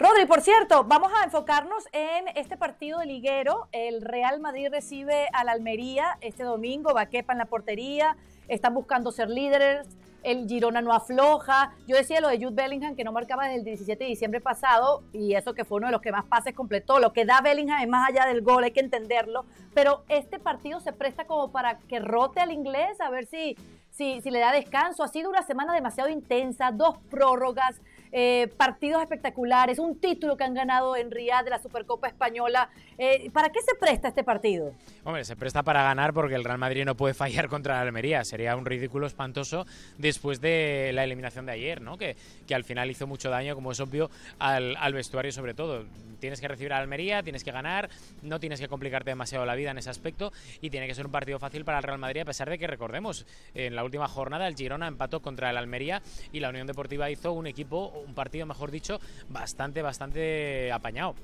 Rodri, 0.03 0.27
por 0.27 0.41
cierto, 0.41 0.83
vamos 0.83 1.13
a 1.15 1.27
enfocarnos 1.27 1.85
en 1.93 2.27
este 2.35 2.57
partido 2.57 2.99
de 2.99 3.07
liguero. 3.07 3.69
El 3.71 4.03
Real 4.03 4.41
Madrid 4.41 4.67
recibe 4.69 5.29
al 5.33 5.49
Almería 5.49 6.19
este 6.23 6.43
domingo, 6.43 6.93
Vaquepa 6.93 7.33
en 7.33 7.39
la 7.39 7.45
portería, 7.45 8.17
están 8.49 8.75
buscando 8.75 9.13
ser 9.13 9.31
líderes, 9.31 9.87
el 10.25 10.49
Girona 10.49 10.83
no 10.83 10.93
afloja. 10.93 11.77
Yo 11.87 11.95
decía 11.95 12.21
lo 12.21 12.27
de 12.27 12.39
Jude 12.39 12.51
Bellingham 12.51 12.97
que 12.97 13.05
no 13.05 13.13
marcaba 13.13 13.45
desde 13.45 13.59
el 13.59 13.65
17 13.65 14.03
de 14.03 14.11
diciembre 14.11 14.41
pasado 14.41 15.05
y 15.13 15.35
eso 15.35 15.55
que 15.55 15.65
fue 15.65 15.79
uno 15.79 15.87
de 15.87 15.93
los 15.93 16.03
que 16.03 16.11
más 16.11 16.25
pases 16.25 16.53
completó. 16.53 16.99
Lo 16.99 17.13
que 17.13 17.25
da 17.25 17.41
Bellingham 17.41 17.81
es 17.81 17.89
más 17.89 18.09
allá 18.09 18.27
del 18.27 18.43
gol, 18.43 18.65
hay 18.65 18.73
que 18.73 18.81
entenderlo. 18.81 19.45
Pero 19.73 20.03
este 20.09 20.41
partido 20.41 20.81
se 20.81 20.93
presta 20.93 21.27
como 21.27 21.53
para 21.53 21.79
que 21.79 22.01
rote 22.01 22.41
al 22.41 22.51
inglés, 22.51 23.01
a 23.01 23.09
ver 23.09 23.27
si, 23.27 23.57
si, 23.91 24.21
si 24.21 24.33
le 24.33 24.41
da 24.41 24.51
descanso. 24.51 25.05
Ha 25.05 25.09
sido 25.09 25.31
una 25.31 25.43
semana 25.43 25.73
demasiado 25.73 26.11
intensa, 26.11 26.73
dos 26.73 26.99
prórrogas, 27.09 27.81
eh, 28.13 28.49
partidos 28.57 29.03
espectaculares, 29.03 29.79
un 29.79 29.99
título 29.99 30.37
que 30.37 30.45
han 30.45 30.55
ganado 30.55 30.97
en 30.97 31.11
Riyadh 31.11 31.45
de 31.45 31.51
la 31.51 31.59
Supercopa 31.59 32.09
Española. 32.09 32.71
Eh, 32.99 33.31
¿Para 33.33 33.51
qué 33.51 33.61
se 33.61 33.75
presta 33.75 34.09
este 34.09 34.23
partido? 34.23 34.73
Hombre, 35.05 35.25
se 35.25 35.35
presta 35.35 35.63
para 35.63 35.83
ganar 35.83 36.13
porque 36.13 36.35
el 36.35 36.45
Real 36.45 36.59
Madrid 36.59 36.85
no 36.85 36.97
puede 36.97 37.15
fallar 37.23 37.49
contra 37.49 37.75
la 37.75 37.81
Almería. 37.81 38.25
Sería 38.25 38.55
un 38.57 38.67
ridículo 38.67 39.07
espantoso 39.07 39.67
después 39.99 40.41
de 40.41 40.91
la 40.95 41.05
eliminación 41.05 41.47
de 41.47 41.53
ayer, 41.53 41.81
¿no? 41.81 41.99
Que, 41.99 42.17
que 42.47 42.55
al 42.55 42.65
final 42.65 42.91
hizo 42.91 43.07
mucho 43.07 43.31
daño, 43.31 43.55
como 43.55 43.73
es 43.73 43.81
obvio, 43.81 44.11
al, 44.39 44.77
al 44.77 44.93
vestuario 44.93 45.33
sobre 45.33 45.55
todo. 45.55 45.85
Tienes 46.21 46.41
que 46.41 46.47
recibir 46.47 46.73
a 46.73 46.79
Almería, 46.79 47.25
tienes 47.25 47.43
que 47.43 47.51
ganar, 47.51 47.91
no 48.23 48.39
tienes 48.39 48.61
que 48.61 48.69
complicarte 48.69 49.11
demasiado 49.11 49.45
la 49.45 49.57
vida 49.57 49.73
en 49.73 49.79
ese 49.79 49.91
aspecto 49.91 50.33
y 50.61 50.71
tiene 50.71 50.87
que 50.87 50.95
ser 50.95 51.07
un 51.07 51.11
partido 51.11 51.41
fácil 51.41 51.65
para 51.65 51.79
el 51.79 51.83
Real 51.83 51.99
Madrid 51.99 52.21
a 52.21 52.25
pesar 52.25 52.49
de 52.49 52.59
que 52.59 52.67
recordemos, 52.67 53.27
en 53.55 53.75
la 53.75 53.83
última 53.83 54.07
jornada 54.07 54.47
el 54.47 54.55
Girona 54.55 54.87
empató 54.87 55.21
contra 55.21 55.51
el 55.51 55.57
Almería 55.57 56.01
y 56.33 56.41
la 56.41 56.51
Unión 56.51 56.67
Deportiva 56.67 57.11
hizo 57.11 57.33
un 57.33 57.47
equipo, 57.47 58.02
un 58.07 58.15
partido 58.15 58.47
mejor 58.47 58.71
dicho, 58.71 59.01
bastante, 59.29 59.83
bastante 59.83 60.73
apañado. 60.73 61.15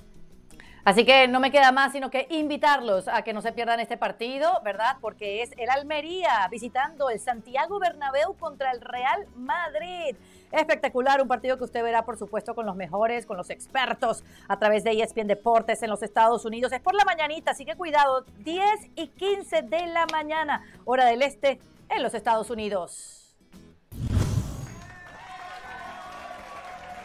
Así 0.85 1.07
que 1.07 1.29
no 1.29 1.41
me 1.41 1.51
queda 1.51 1.73
más 1.73 1.93
sino 1.93 2.11
que 2.11 2.27
invitarlos 2.29 3.09
a 3.09 3.23
que 3.23 3.33
no 3.33 3.41
se 3.41 3.53
pierdan 3.53 3.81
este 3.81 3.97
partido, 3.97 4.61
¿verdad? 4.63 4.99
Porque 5.01 5.43
es 5.43 5.51
el 5.57 5.71
Almería 5.71 6.47
visitando 6.51 7.09
el 7.09 7.19
Santiago 7.21 7.79
Bernabéu 7.79 8.35
contra 8.37 8.71
el 8.71 8.83
Real 8.83 9.27
Madrid. 9.35 10.15
Espectacular, 10.53 11.23
un 11.23 11.29
partido 11.29 11.57
que 11.57 11.65
usted 11.65 11.83
verá, 11.83 12.05
por 12.05 12.19
supuesto, 12.19 12.55
con 12.55 12.67
los 12.67 12.77
mejores, 12.77 13.25
con 13.25 13.39
los 13.39 13.49
expertos 13.49 14.25
a 14.47 14.59
través 14.59 14.85
de 14.85 14.91
ESPN 14.91 15.27
Deportes 15.27 15.83
en 15.83 15.89
los 15.89 16.03
Estados 16.03 16.45
Unidos. 16.45 16.71
Es 16.71 16.81
por 16.81 16.95
la 16.95 17.07
mañanita, 17.07 17.53
así 17.53 17.65
que 17.65 17.77
cuidado, 17.77 18.27
10 18.41 18.65
y 18.95 19.09
15 19.09 19.63
de 19.63 19.87
la 19.87 20.05
mañana, 20.13 20.63
hora 20.85 21.07
del 21.07 21.23
este, 21.23 21.61
en 21.89 22.03
los 22.03 22.13
Estados 22.13 22.51
Unidos. 22.51 23.35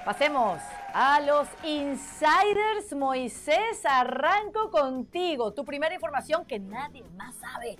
Pasemos 0.03 0.59
a 0.93 1.19
los 1.21 1.47
insiders. 1.63 2.93
Moisés, 2.95 3.83
arranco 3.83 4.69
contigo. 4.71 5.53
Tu 5.53 5.63
primera 5.65 5.93
información 5.93 6.45
que 6.45 6.59
nadie 6.59 7.03
más 7.15 7.35
sabe. 7.35 7.77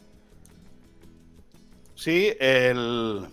Sí, 1.96 2.34
el 2.40 3.28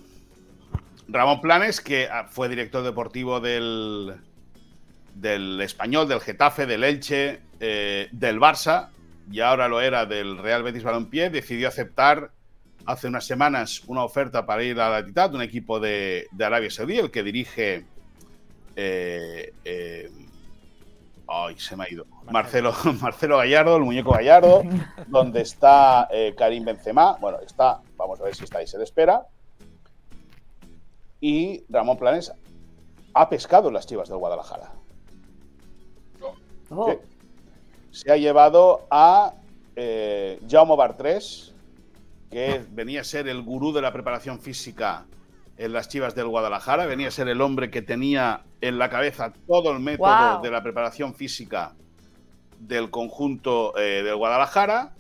Ramón 1.09 1.41
Planes, 1.41 1.81
que 1.81 2.09
ah, 2.11 2.27
fue 2.29 2.49
director 2.49 2.83
deportivo 2.83 3.41
del, 3.41 4.17
del 5.15 5.61
Español, 5.61 6.09
del 6.09 6.21
Getafe, 6.21 6.67
del 6.67 6.83
Elche, 6.83 7.41
eh, 7.61 8.09
del 8.11 8.41
Barça, 8.41 8.89
y 9.31 9.41
ahora 9.41 9.69
lo 9.69 9.81
era 9.81 10.07
del 10.07 10.39
Real 10.39 10.62
Betis 10.62 10.83
Balompié, 10.83 11.31
decidió 11.31 11.69
aceptar 11.69 12.33
hace 12.87 13.09
unas 13.09 13.25
semanas 13.25 13.83
una 13.87 14.03
oferta 14.03 14.47
para 14.47 14.62
ir 14.62 14.81
a 14.81 14.91
la 14.91 15.05
Titad, 15.05 15.35
un 15.35 15.43
equipo 15.43 15.79
de 15.81 16.29
Arabia 16.39 16.71
Saudí, 16.71 16.99
el 16.99 17.11
que 17.11 17.23
dirige 17.23 17.85
eh, 18.77 19.55
eh, 19.65 20.11
ay, 21.27 21.59
se 21.59 21.77
me 21.77 21.85
ha 21.85 21.91
ido. 21.93 22.07
Marcelo, 22.31 22.75
Marcelo 23.01 23.37
Gallardo, 23.39 23.77
el 23.77 23.83
muñeco 23.83 24.12
Gallardo, 24.12 24.62
donde 25.09 25.41
está 25.41 26.09
eh, 26.11 26.35
Karim 26.37 26.65
Benzema. 26.65 27.17
Bueno, 27.21 27.39
está, 27.41 27.81
vamos 27.97 28.21
a 28.21 28.25
ver 28.25 28.35
si 28.35 28.45
está 28.45 28.59
ahí, 28.59 28.67
se 28.67 28.79
le 28.79 28.85
espera. 28.85 29.27
Y 31.21 31.65
Ramón 31.69 31.97
Planes 31.97 32.33
ha 33.15 33.29
pescado 33.29 33.71
las 33.71 33.87
chivas 33.87 34.09
del 34.09 34.19
Guadalajara. 34.19 34.73
Oh. 36.69 36.95
Se 37.91 38.12
ha 38.12 38.17
llevado 38.17 38.87
a 38.91 39.33
eh, 39.75 40.41
Jaume 40.49 40.77
Bartres, 40.77 41.55
que 42.31 42.62
venía 42.71 43.01
a 43.01 43.05
ser 43.05 43.29
el 43.29 43.43
gurú 43.43 43.73
de 43.73 43.81
la 43.81 43.93
preparación 43.93 44.39
física 44.41 45.07
en 45.59 45.73
las 45.73 45.88
Chivas 45.88 46.14
del 46.14 46.27
Guadalajara. 46.27 46.87
Venía 46.87 47.09
a 47.09 47.11
ser 47.11 47.29
el 47.29 47.40
hombre 47.40 47.71
que 47.71 47.83
tenía 47.83 48.42
en 48.61 48.79
la 48.79 48.90
cabeza 48.90 49.33
todo 49.47 49.73
el 49.73 49.81
método 49.81 50.40
de 50.42 50.51
la 50.51 50.62
preparación 50.62 51.14
física 51.14 51.75
del 52.59 52.90
conjunto 52.90 53.77
eh, 53.79 54.03
del 54.03 54.16
Guadalajara. 54.16 54.95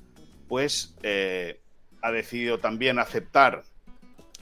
Pues 0.48 0.94
eh, 1.02 1.60
ha 2.02 2.10
decidido 2.10 2.58
también 2.58 2.98
aceptar 2.98 3.64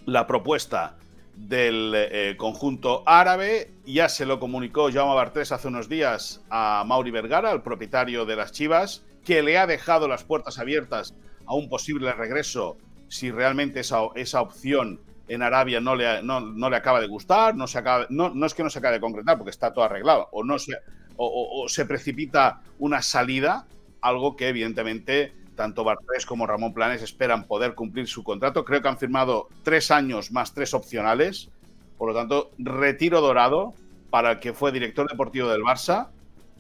la 0.05 0.27
propuesta 0.27 0.97
del 1.35 1.93
eh, 1.97 2.35
conjunto 2.37 3.03
árabe. 3.07 3.73
Ya 3.87 4.09
se 4.09 4.27
lo 4.27 4.39
comunicó 4.39 4.93
Jaume 4.93 5.15
Bartés 5.15 5.53
hace 5.53 5.69
unos 5.69 5.89
días 5.89 6.45
a 6.51 6.85
Mauri 6.87 7.11
Vergara, 7.11 7.53
el 7.53 7.63
propietario 7.63 8.25
de 8.25 8.37
las 8.37 8.53
Chivas, 8.53 9.05
que 9.25 9.43
le 9.43 9.59
ha 9.59 9.67
dejado 9.67 10.07
las 10.07 10.25
puertas 10.25 10.59
abiertas 10.59 11.15
a 11.47 11.55
un 11.55 11.69
posible 11.69 12.13
regreso 12.13 12.77
si 13.09 13.31
realmente 13.31 13.81
esa, 13.81 14.01
esa 14.15 14.41
opción 14.41 15.01
en 15.29 15.43
Arabia 15.43 15.81
no 15.81 15.97
le, 15.97 16.23
no, 16.23 16.41
le 16.41 16.77
acaba 16.77 17.01
de 17.01 17.07
gustar, 17.07 17.55
no, 17.55 17.67
se 17.67 17.79
acaba, 17.79 18.07
no, 18.11 18.31
no, 18.31 18.47
es 18.47 18.55
que 18.55 18.63
no 18.63 18.71
se 18.71 18.79
acabe 18.79 18.97
de 18.97 19.01
concretar 19.01 19.37
porque 19.39 19.51
está 19.51 19.73
todo 19.73 19.85
arreglado, 19.85 20.29
o, 20.33 20.45
no 20.45 20.59
se, 20.59 20.75
o, 21.17 21.67
se 21.69 21.87
precipita 21.87 22.61
una 22.79 23.03
salida, 23.03 23.67
algo 24.01 24.37
que 24.37 24.49
evidentemente 24.49 25.33
tanto 25.55 25.85
Bartés 25.85 26.27
como 26.27 26.47
Ramón 26.47 26.75
Planes 26.75 27.03
esperan 27.03 27.45
poder 27.45 27.75
cumplir 27.75 28.09
su 28.09 28.25
contrato. 28.25 28.65
Creo 28.65 28.83
que 28.83 28.89
han 28.89 28.99
firmado 28.99 29.49
tres 29.63 29.91
años 29.91 30.33
más 30.33 30.53
tres 30.53 30.75
opcionales, 30.75 31.49
por 31.97 32.09
lo 32.09 32.15
tanto, 32.15 32.51
retiro 32.59 33.21
dorado 33.21 33.73
para 34.11 34.33
el 34.33 34.41
que 34.41 34.53
fue 34.53 34.73
director 34.73 35.09
deportivo 35.09 35.49
del 35.49 35.63
Barça 35.63 36.09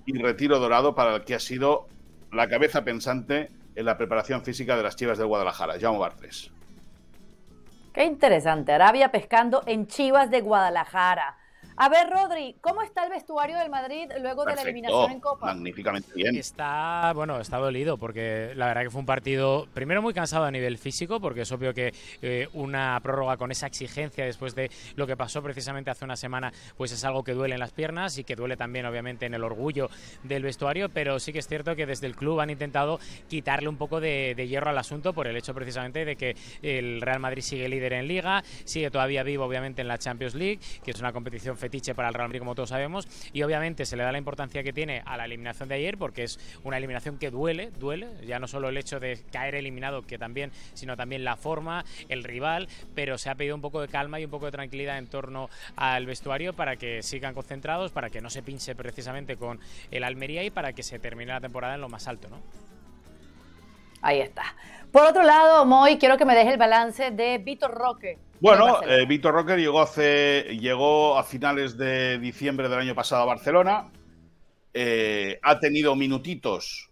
y 0.07 0.17
retiro 0.19 0.59
dorado 0.59 0.95
para 0.95 1.17
el 1.17 1.25
que 1.25 1.35
ha 1.35 1.41
sido 1.41 1.87
la 2.33 2.49
cabeza 2.49 2.85
pensante 2.85 3.51
en 3.75 3.85
la 3.85 3.97
preparación 3.97 4.43
física 4.43 4.77
de 4.77 4.83
las 4.83 4.97
Chivas 4.97 5.19
del 5.19 5.27
Guadalajara, 5.27 5.79
Jaume 5.81 5.99
Bartres. 5.99 6.51
Qué 7.95 8.03
interesante. 8.03 8.73
Arabia 8.73 9.13
pescando 9.13 9.63
en 9.67 9.87
Chivas 9.87 10.29
de 10.29 10.41
Guadalajara. 10.41 11.37
A 11.77 11.89
ver, 11.89 12.09
Rodri, 12.09 12.55
¿cómo 12.61 12.83
está 12.83 13.03
el 13.03 13.11
vestuario 13.11 13.59
del 13.59 13.69
Madrid 13.69 14.09
luego 14.21 14.45
de 14.45 14.55
la 14.55 14.63
eliminación 14.63 15.11
en 15.11 15.21
Copa? 15.21 15.47
Magníficamente 15.47 16.09
bien. 16.15 16.37
Está, 16.37 17.13
bueno, 17.17 17.41
está 17.41 17.57
dolido 17.57 17.99
porque 17.99 18.53
la 18.55 18.67
verdad 18.67 18.83
que 18.83 18.91
fue 18.91 19.01
un 19.01 19.07
partido, 19.07 19.67
primero 19.75 20.01
muy 20.01 20.15
cansado 20.15 20.45
a 20.45 20.53
nivel 20.53 20.79
físico, 20.79 21.19
porque 21.19 21.41
es 21.41 21.51
obvio 21.51 21.75
que 21.75 21.93
eh, 22.23 22.49
una 22.53 23.01
prórroga 23.03 23.37
con 23.37 23.51
esa 23.51 23.67
exigencia 23.67 24.25
después 24.25 24.55
de 24.55 24.71
lo 24.95 25.09
que 25.09 25.17
pasó 25.17 25.43
precisamente 25.43 25.91
hace 25.91 26.05
una 26.05 26.15
semana, 26.15 26.53
pues 26.77 26.93
es 26.93 27.05
algo 27.05 27.25
que 27.25 27.33
duele 27.33 27.55
en 27.55 27.61
las 27.61 27.73
piernas 27.73 28.19
y 28.19 28.25
que 28.25 28.37
duele 28.37 28.57
también, 28.57 28.87
obviamente, 28.87 29.27
en 29.27 29.35
el 29.35 29.43
orgullo 29.43 29.91
del 30.23 30.45
vestuario, 30.45 30.91
pero 30.91 31.19
sí 31.19 31.33
que 31.33 31.41
es 31.41 31.49
cierto 31.49 31.75
que 31.75 31.87
desde 31.87 32.07
el 32.07 32.15
club 32.15 32.39
han 32.39 32.51
intentado 32.51 33.01
quitarle 33.29 33.69
un 33.69 33.79
poco 33.79 34.01
de, 34.01 34.35
de 34.37 34.47
hierro 34.47 34.71
al 34.71 34.79
asunto 34.79 35.13
por 35.13 35.27
el 35.27 35.37
hecho 35.37 35.55
precisamente 35.55 36.05
de 36.05 36.15
que 36.15 36.37
el 36.63 37.01
Real 37.01 37.19
Madrid 37.19 37.43
sigue 37.43 37.69
líder 37.69 37.95
en 37.95 38.07
Liga, 38.07 38.45
sigue 38.65 38.93
todavía 38.93 39.25
vivo, 39.25 39.45
obviamente, 39.45 39.83
en 39.83 39.89
la 39.89 39.99
Champions 39.99 40.37
League, 40.37 40.61
que 40.85 40.93
es 40.93 41.01
una 41.01 41.13
competición 41.13 41.57
fetiche 41.65 41.95
para 41.95 42.09
el 42.09 42.15
Real 42.15 42.29
Madrid, 42.29 42.41
como 42.41 42.55
todos 42.55 42.69
sabemos, 42.69 43.09
y 43.33 43.43
obviamente 43.43 43.87
se 43.87 43.97
le 43.97 44.03
da 44.03 44.13
la 44.13 44.19
importancia 44.19 44.63
que 44.63 44.75
tiene 44.75 45.03
a 45.07 45.17
la 45.17 45.25
eliminación 45.25 45.67
de 45.67 45.77
ayer, 45.77 45.97
porque 45.97 46.25
es 46.25 46.39
una 46.63 46.77
eliminación 46.77 47.17
que 47.17 47.31
duele, 47.31 47.71
duele, 47.79 48.09
ya 48.27 48.39
no 48.39 48.47
solo 48.47 48.69
el 48.69 48.77
hecho 48.77 49.01
de 49.01 49.19
caer 49.33 49.55
eliminado, 49.55 50.03
que 50.03 50.19
también, 50.19 50.53
sino 50.75 50.95
también 50.95 51.25
la 51.25 51.37
forma, 51.37 51.87
el 52.11 52.23
rival, 52.23 52.69
pero 52.95 53.17
se 53.17 53.31
ha 53.31 53.35
pedido 53.35 53.55
un 53.55 53.63
poco 53.63 53.81
de 53.81 53.89
calma 53.89 54.21
y 54.21 54.27
un 54.27 54.31
poco 54.31 54.45
de 54.45 54.53
tranquilidad 54.53 54.99
en 54.99 55.07
torno 55.07 55.49
al 55.75 56.05
vestuario 56.05 56.53
para 56.53 56.77
que 56.77 57.03
sigan 57.03 57.33
concentrados, 57.33 57.93
para 57.93 58.11
que 58.11 58.21
no 58.21 58.29
se 58.29 58.43
pinche 58.43 58.75
precisamente 58.75 59.37
con 59.37 59.59
el 59.91 60.05
Almería 60.05 60.45
y 60.45 60.51
para 60.51 60.75
que 60.75 60.83
se 60.83 60.99
termine 60.99 61.33
la 61.33 61.41
temporada 61.41 61.77
en 61.77 61.81
lo 61.81 61.89
más 61.89 62.07
alto, 62.09 62.29
¿no? 62.29 62.43
Ahí 64.03 64.21
está. 64.21 64.55
Por 64.93 65.07
otro 65.07 65.23
lado, 65.23 65.65
Moy, 65.65 65.97
quiero 65.97 66.19
que 66.19 66.27
me 66.27 66.35
deje 66.35 66.51
el 66.51 66.59
balance 66.59 67.11
de 67.11 67.39
Víctor 67.39 67.71
Roque. 67.73 68.19
Bueno, 68.45 68.83
eh, 68.87 69.07
Víctor 69.07 69.33
Roque 69.33 69.57
llegó, 69.57 69.81
hace, 69.81 70.59
llegó 70.61 71.17
a 71.17 71.25
finales 71.25 71.79
de 71.79 72.19
diciembre 72.19 72.69
del 72.69 72.79
año 72.79 72.95
pasado 72.95 73.23
a 73.23 73.25
Barcelona. 73.25 73.91
Eh, 74.75 75.39
ha 75.43 75.59
tenido 75.61 75.97
minutitos 75.97 76.91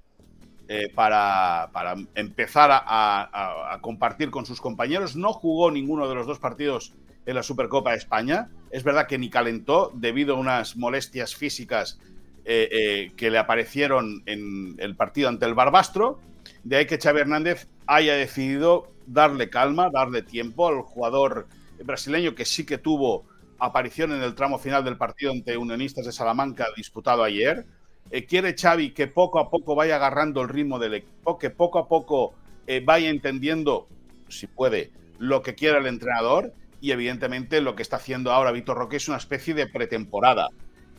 eh, 0.66 0.90
para, 0.94 1.68
empezar 2.14 2.70
a, 2.72 3.78
compartir 3.82 4.30
con 4.30 4.46
sus 4.46 4.62
compañeros. 4.62 5.14
No 5.14 5.34
jugó 5.34 5.70
ninguno 5.70 6.08
de 6.08 6.14
los 6.14 6.26
dos 6.26 6.38
partidos 6.38 6.94
en 7.26 7.34
la 7.34 7.42
Supercopa 7.42 7.90
de 7.90 7.98
España. 7.98 8.48
Es 8.70 8.82
verdad 8.82 9.06
que 9.06 9.18
ni 9.18 9.28
calentó 9.28 9.92
debido 9.94 10.36
a 10.36 10.38
unas 10.38 10.78
molestias 10.78 11.36
físicas 11.36 12.00
que 12.46 13.28
le 13.30 13.36
aparecieron 13.38 14.22
en 14.24 14.76
el 14.78 14.96
partido 14.96 15.28
ante 15.28 15.44
el 15.44 15.52
Barbastro. 15.52 16.18
De 16.64 16.76
ahí 16.76 16.86
que 16.86 16.98
Xavi 16.98 17.20
Hernández 17.20 17.68
haya 17.86 18.14
decidido 18.14 18.92
darle 19.06 19.50
calma, 19.50 19.90
darle 19.90 20.22
tiempo 20.22 20.68
al 20.68 20.82
jugador 20.82 21.48
brasileño 21.84 22.34
que 22.34 22.44
sí 22.44 22.64
que 22.64 22.78
tuvo 22.78 23.24
aparición 23.58 24.12
en 24.12 24.22
el 24.22 24.34
tramo 24.34 24.58
final 24.58 24.84
del 24.84 24.96
partido 24.96 25.32
ante 25.32 25.56
Unionistas 25.56 26.06
de 26.06 26.12
Salamanca 26.12 26.66
disputado 26.76 27.22
ayer. 27.22 27.66
Eh, 28.10 28.26
quiere 28.26 28.54
Xavi 28.56 28.90
que 28.90 29.06
poco 29.06 29.38
a 29.38 29.50
poco 29.50 29.74
vaya 29.74 29.96
agarrando 29.96 30.42
el 30.42 30.48
ritmo 30.48 30.78
del 30.78 30.94
equipo, 30.94 31.38
que 31.38 31.50
poco 31.50 31.78
a 31.78 31.88
poco 31.88 32.34
eh, 32.66 32.82
vaya 32.84 33.08
entendiendo, 33.08 33.88
si 34.28 34.46
puede, 34.46 34.90
lo 35.18 35.42
que 35.42 35.54
quiera 35.54 35.78
el 35.78 35.86
entrenador 35.86 36.52
y 36.80 36.90
evidentemente 36.90 37.60
lo 37.60 37.76
que 37.76 37.82
está 37.82 37.96
haciendo 37.96 38.32
ahora 38.32 38.50
Víctor 38.50 38.76
Roque 38.76 38.96
es 38.96 39.08
una 39.08 39.16
especie 39.16 39.54
de 39.54 39.68
pretemporada. 39.68 40.48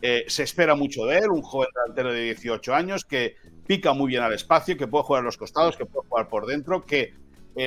Eh, 0.05 0.25
se 0.27 0.43
espera 0.43 0.75
mucho 0.75 1.05
de 1.05 1.19
él, 1.19 1.31
un 1.31 1.41
joven 1.41 1.69
delantero 1.73 2.11
de 2.11 2.23
18 2.23 2.75
años 2.75 3.05
que 3.05 3.37
pica 3.65 3.93
muy 3.93 4.09
bien 4.09 4.21
al 4.21 4.33
espacio, 4.33 4.75
que 4.75 4.85
puede 4.85 5.05
jugar 5.05 5.21
a 5.21 5.25
los 5.25 5.37
costados, 5.37 5.77
que 5.77 5.85
puede 5.85 6.05
jugar 6.09 6.27
por 6.27 6.45
dentro, 6.45 6.85
que 6.85 7.13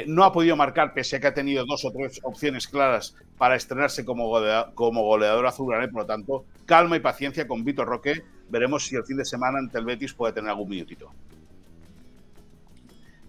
no 0.07 0.25
ha 0.25 0.33
podido 0.33 0.57
marcar 0.57 0.93
pese 0.93 1.17
a 1.17 1.21
que 1.21 1.29
ha 1.29 1.33
tenido 1.33 1.65
dos 1.65 1.85
o 1.85 1.93
tres 1.93 2.21
opciones 2.25 2.67
claras 2.67 3.15
para 3.39 3.55
estrenarse 3.55 4.05
como, 4.05 4.31
como 4.75 5.03
goleador 5.05 5.47
azul 5.47 5.73
y 5.83 5.87
por 5.87 6.03
lo 6.03 6.07
tanto, 6.07 6.45
calma 6.67 6.97
y 6.97 7.01
paciencia 7.01 7.47
con 7.47 7.65
Víctor 7.65 7.87
Roque 7.87 8.23
veremos 8.49 8.87
si 8.87 8.97
el 8.97 9.05
fin 9.05 9.17
de 9.17 9.25
semana 9.25 9.59
ante 9.59 9.79
el 9.79 9.85
Betis 9.85 10.13
puede 10.13 10.33
tener 10.33 10.51
algún 10.51 10.69
minutito. 10.69 11.11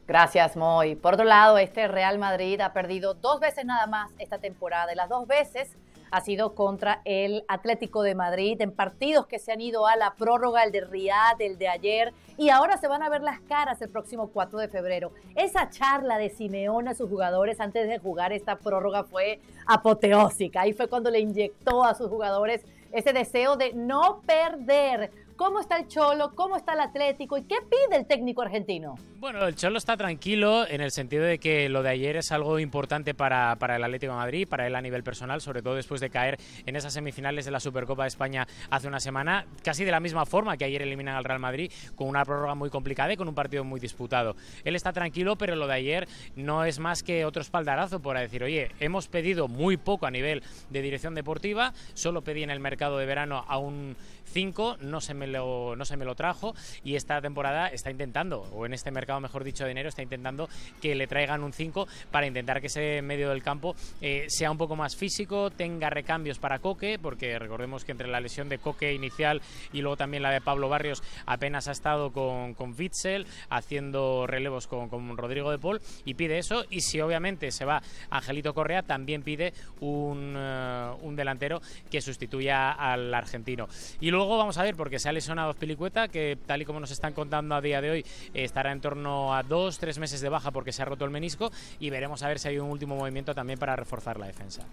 Gracias, 0.08 0.56
Moy. 0.56 0.96
Por 0.96 1.16
otro 1.16 1.26
lado, 1.26 1.58
este 1.58 1.88
Real 1.88 2.18
Madrid 2.18 2.62
ha 2.62 2.72
perdido 2.72 3.14
dos 3.14 3.42
veces 3.42 3.66
nada 3.66 3.88
más 3.88 4.10
esta 4.20 4.40
temporada 4.40 4.94
y 4.94 4.96
las 4.96 5.10
dos 5.10 5.28
veces 5.28 5.76
ha 6.12 6.22
sido 6.22 6.56
contra 6.56 7.02
el 7.06 7.44
Atlético 7.48 8.04
de 8.04 8.16
Madrid 8.16 8.60
en 8.62 8.72
partidos 8.72 9.28
que 9.28 9.40
se 9.40 9.52
han 9.52 9.62
ido 9.62 9.88
a 9.88 9.96
la 9.96 10.16
prórroga, 10.16 10.64
el 10.64 10.72
de 10.72 10.82
Riyadh, 10.82 11.42
el 11.42 11.58
de 11.58 11.68
ayer, 11.68 12.14
y 12.38 12.50
ahora 12.50 12.78
se 12.78 12.88
van 12.88 13.04
a 13.04 13.10
ver 13.10 13.22
las 13.22 13.40
caras 13.42 13.82
el 13.82 13.90
próximo 13.90 14.28
4 14.28 14.60
de 14.60 14.68
febrero. 14.68 15.12
Esa 15.36 15.70
charla 15.70 16.18
de 16.18 16.30
Simeone 16.30 16.92
a 16.92 16.96
sus 16.96 17.10
jugadores 17.10 17.60
antes 17.60 17.88
de 17.88 18.00
jugar 18.00 18.34
esta 18.34 18.58
prórroga 18.58 19.04
fue 19.04 19.40
apoteósica. 19.66 20.62
Ahí 20.62 20.74
fue 20.74 20.88
cuando 20.88 21.10
le 21.10 21.20
inyectó 21.20 21.84
a 21.84 21.96
sus 21.96 22.10
jugadores 22.10 22.66
ese 22.92 23.14
deseo 23.14 23.58
de 23.58 23.74
no 23.74 24.22
perder. 24.26 25.12
¿Cómo 25.38 25.60
está 25.60 25.78
el 25.78 25.88
Cholo? 25.88 26.34
¿Cómo 26.34 26.58
está 26.58 26.74
el 26.74 26.80
Atlético? 26.80 27.38
¿Y 27.38 27.44
qué 27.44 27.58
pide 27.62 27.96
el 27.96 28.08
técnico 28.08 28.42
argentino? 28.42 28.96
Bueno, 29.20 29.46
el 29.46 29.56
Cholo 29.56 29.78
está 29.78 29.96
tranquilo 29.96 30.68
en 30.68 30.82
el 30.82 30.90
sentido 30.90 31.24
de 31.24 31.38
que 31.38 31.70
lo 31.70 31.84
de 31.84 31.90
ayer 31.90 32.18
es 32.18 32.32
algo 32.32 32.58
importante 32.58 33.14
para, 33.14 33.56
para, 33.58 33.76
el 33.76 33.84
Atlético 33.84 34.14
de 34.14 34.18
Madrid, 34.18 34.48
para 34.48 34.66
él 34.66 34.76
a 34.76 34.82
nivel 34.82 35.04
personal, 35.04 35.40
sobre 35.40 35.62
todo 35.62 35.76
después 35.76 36.02
de 36.02 36.10
caer 36.10 36.40
en 36.66 36.76
esas 36.76 36.94
semifinales 36.94 37.46
de 37.46 37.52
la 37.52 37.60
Supercopa 37.60 38.02
de 38.02 38.08
España 38.08 38.48
hace 38.72 38.88
una 38.88 39.00
semana, 39.00 39.46
casi 39.64 39.86
de 39.86 39.92
la 39.92 40.00
misma 40.00 40.26
forma 40.26 40.58
que 40.58 40.66
ayer 40.66 40.82
eliminan 40.82 41.16
al 41.16 41.24
Real 41.24 41.40
Madrid, 41.40 41.72
con 41.96 42.08
una 42.08 42.26
prórroga 42.26 42.56
muy 42.56 42.72
complicada 42.72 43.14
y 43.14 43.18
con 43.18 43.28
un 43.28 43.36
partido 43.36 43.64
muy 43.64 43.80
disputado. 43.80 44.36
Él 44.64 44.76
está 44.76 44.92
tranquilo, 44.92 45.36
pero 45.36 45.56
lo 45.56 45.68
de 45.68 45.74
ayer 45.74 46.08
no 46.36 46.66
es 46.66 46.80
más 46.80 47.04
que 47.04 47.26
otro 47.26 47.44
espaldarazo 47.44 48.02
para 48.02 48.22
decir, 48.22 48.44
oye, 48.44 48.72
hemos 48.80 49.08
pedido 49.08 49.48
muy 49.48 49.78
poco 49.78 50.08
a 50.08 50.12
nivel 50.12 50.42
de 50.72 50.82
dirección 50.82 51.14
deportiva, 51.14 51.74
solo 51.94 52.24
pedí 52.24 52.42
en 52.42 52.50
el 52.50 52.60
mercado 52.60 52.98
de 52.98 53.06
verano 53.06 53.46
a 53.48 53.60
un 53.60 53.96
5, 54.28 54.78
no 54.82 55.02
se 55.02 55.14
me 55.14 55.28
lo, 55.28 55.76
no 55.76 55.86
se 55.86 55.98
me 55.98 56.06
lo 56.06 56.16
trajo 56.16 56.54
y 56.84 56.96
esta 56.96 57.22
temporada 57.22 57.68
está 57.68 57.92
intentando, 57.92 58.42
o 58.42 58.66
en 58.66 58.74
este 58.74 58.92
mercado 58.92 59.20
mejor 59.20 59.44
dicho 59.44 59.66
de 59.66 59.72
enero, 59.72 59.90
está 59.90 60.02
intentando 60.02 60.50
que 60.82 60.96
le 60.96 61.08
traigan 61.08 61.44
un 61.44 61.54
5 61.54 61.88
para 62.12 62.28
intentar 62.28 62.62
que 62.62 62.68
ese 62.68 63.02
medio 63.02 63.30
del 63.30 63.44
campo 63.44 63.76
eh, 64.02 64.26
sea 64.30 64.52
un 64.52 64.58
poco 64.58 64.76
más 64.76 64.96
físico, 64.96 65.50
tenga 65.50 65.90
recambios 65.90 66.40
para 66.40 66.60
Coque, 66.60 67.00
porque 67.02 67.40
recordemos 67.40 67.86
que 67.86 67.92
entre 67.92 68.08
la 68.08 68.20
lesión 68.20 68.50
de 68.50 68.60
Coque 68.60 68.94
inicial 68.94 69.42
y 69.74 69.82
luego 69.82 69.98
también 69.98 70.24
la 70.24 70.32
de 70.32 70.42
Pablo 70.42 70.70
Barrios 70.70 71.04
apenas 71.26 71.68
ha 71.68 71.72
estado 71.72 72.12
con, 72.12 72.54
con 72.54 72.76
Witzel 72.78 73.26
haciendo 73.50 74.28
relevos 74.28 74.68
con, 74.68 74.90
con 74.90 75.18
Rodrigo 75.18 75.52
de 75.52 75.60
Paul 75.60 75.82
y 76.06 76.14
pide 76.14 76.38
eso 76.38 76.66
y 76.70 76.82
si 76.82 77.00
obviamente 77.02 77.52
se 77.52 77.66
va 77.66 77.82
Angelito 78.10 78.54
Correa 78.54 78.84
también 78.84 79.24
pide 79.24 79.54
un, 79.80 80.36
eh, 80.38 80.92
un 81.02 81.16
delantero 81.16 81.62
que 81.90 82.02
sustituya 82.02 82.72
al 82.72 83.14
argentino. 83.14 83.68
Y 84.00 84.12
vamos 84.26 84.58
a 84.58 84.64
ver, 84.64 84.76
porque 84.76 85.00
se 85.00 85.10
ha 85.10 85.12
lesionado 85.12 85.54
Pilicueta, 85.54 86.08
que 86.08 86.38
tal 86.46 86.62
y 86.62 86.66
como 86.66 86.80
nos 86.80 86.92
están 86.92 87.14
contando 87.14 87.56
a 87.56 87.62
día 87.62 87.82
de 87.82 87.92
hoy, 87.92 88.06
estará 88.34 88.72
en 88.72 88.82
torno 88.82 89.36
a 89.36 89.44
dos, 89.44 89.78
tres 89.80 90.00
meses 90.00 90.22
de 90.22 90.30
baja 90.30 90.52
porque 90.52 90.72
se 90.72 90.82
ha 90.82 90.86
roto 90.86 91.06
el 91.06 91.12
menisco 91.12 91.52
y 91.80 91.90
veremos 91.90 92.24
a 92.24 92.28
ver 92.28 92.40
si 92.40 92.48
hay 92.48 92.60
un 92.60 92.70
último 92.70 92.96
movimiento 92.96 93.36
también 93.36 93.60
para 93.60 93.76
reforzar 93.76 94.18
la 94.18 94.28
defensa. 94.28 94.64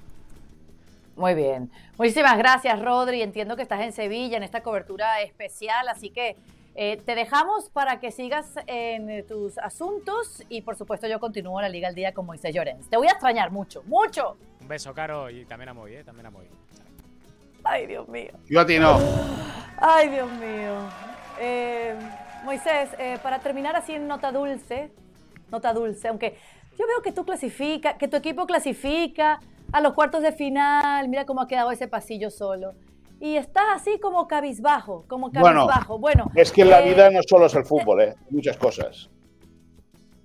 Muy 1.16 1.34
bien. 1.34 1.70
Muchísimas 1.96 2.36
gracias, 2.38 2.80
Rodri. 2.80 3.22
Entiendo 3.22 3.56
que 3.56 3.62
estás 3.62 3.80
en 3.82 3.92
Sevilla 3.92 4.36
en 4.36 4.42
esta 4.42 4.62
cobertura 4.62 5.20
especial, 5.22 5.88
así 5.88 6.10
que 6.10 6.36
eh, 6.74 6.96
te 6.96 7.14
dejamos 7.14 7.68
para 7.70 8.00
que 8.00 8.10
sigas 8.10 8.54
en 8.66 9.24
tus 9.26 9.58
asuntos 9.58 10.42
y 10.48 10.62
por 10.62 10.76
supuesto 10.76 11.06
yo 11.06 11.20
continúo 11.20 11.60
la 11.60 11.68
Liga 11.68 11.86
al 11.86 11.94
Día 11.94 12.12
con 12.12 12.26
Moisés 12.26 12.52
Llorens. 12.52 12.90
Te 12.90 12.96
voy 12.96 13.06
a 13.06 13.12
extrañar 13.12 13.52
mucho, 13.52 13.82
mucho. 13.84 14.36
Un 14.60 14.66
beso, 14.66 14.92
Caro, 14.92 15.30
y 15.30 15.44
también 15.44 15.68
a 15.68 15.74
Moy, 15.74 15.94
¿eh? 15.94 16.04
También 16.04 16.26
a 16.26 16.30
Moy. 16.30 16.46
Ay, 17.64 17.86
Dios 17.86 18.06
mío. 18.08 18.30
Yo 18.48 18.60
a 18.60 18.66
ti 18.66 18.78
no. 18.78 18.98
Ay, 19.78 20.08
Dios 20.08 20.30
mío. 20.32 20.88
Eh, 21.40 21.94
Moisés, 22.44 22.90
eh, 22.98 23.18
para 23.22 23.38
terminar 23.38 23.74
así 23.74 23.94
en 23.94 24.06
nota 24.06 24.30
dulce, 24.30 24.90
nota 25.50 25.72
dulce, 25.72 26.08
aunque 26.08 26.36
yo 26.78 26.86
veo 26.86 27.00
que 27.02 27.10
tú 27.10 27.24
clasificas, 27.24 27.96
que 27.96 28.06
tu 28.06 28.16
equipo 28.16 28.46
clasifica 28.46 29.40
a 29.72 29.80
los 29.80 29.94
cuartos 29.94 30.22
de 30.22 30.32
final, 30.32 31.08
mira 31.08 31.24
cómo 31.24 31.40
ha 31.40 31.48
quedado 31.48 31.70
ese 31.70 31.88
pasillo 31.88 32.30
solo. 32.30 32.74
Y 33.18 33.36
estás 33.36 33.64
así 33.76 33.98
como 33.98 34.28
cabizbajo, 34.28 35.04
como 35.08 35.32
cabizbajo. 35.32 35.98
Bueno, 35.98 36.30
es 36.34 36.52
que 36.52 36.64
la 36.64 36.80
eh, 36.80 36.90
vida 36.90 37.10
no 37.10 37.20
solo 37.26 37.46
es 37.46 37.54
el 37.54 37.64
fútbol, 37.64 38.02
¿eh? 38.02 38.14
Muchas 38.30 38.58
cosas. 38.58 39.08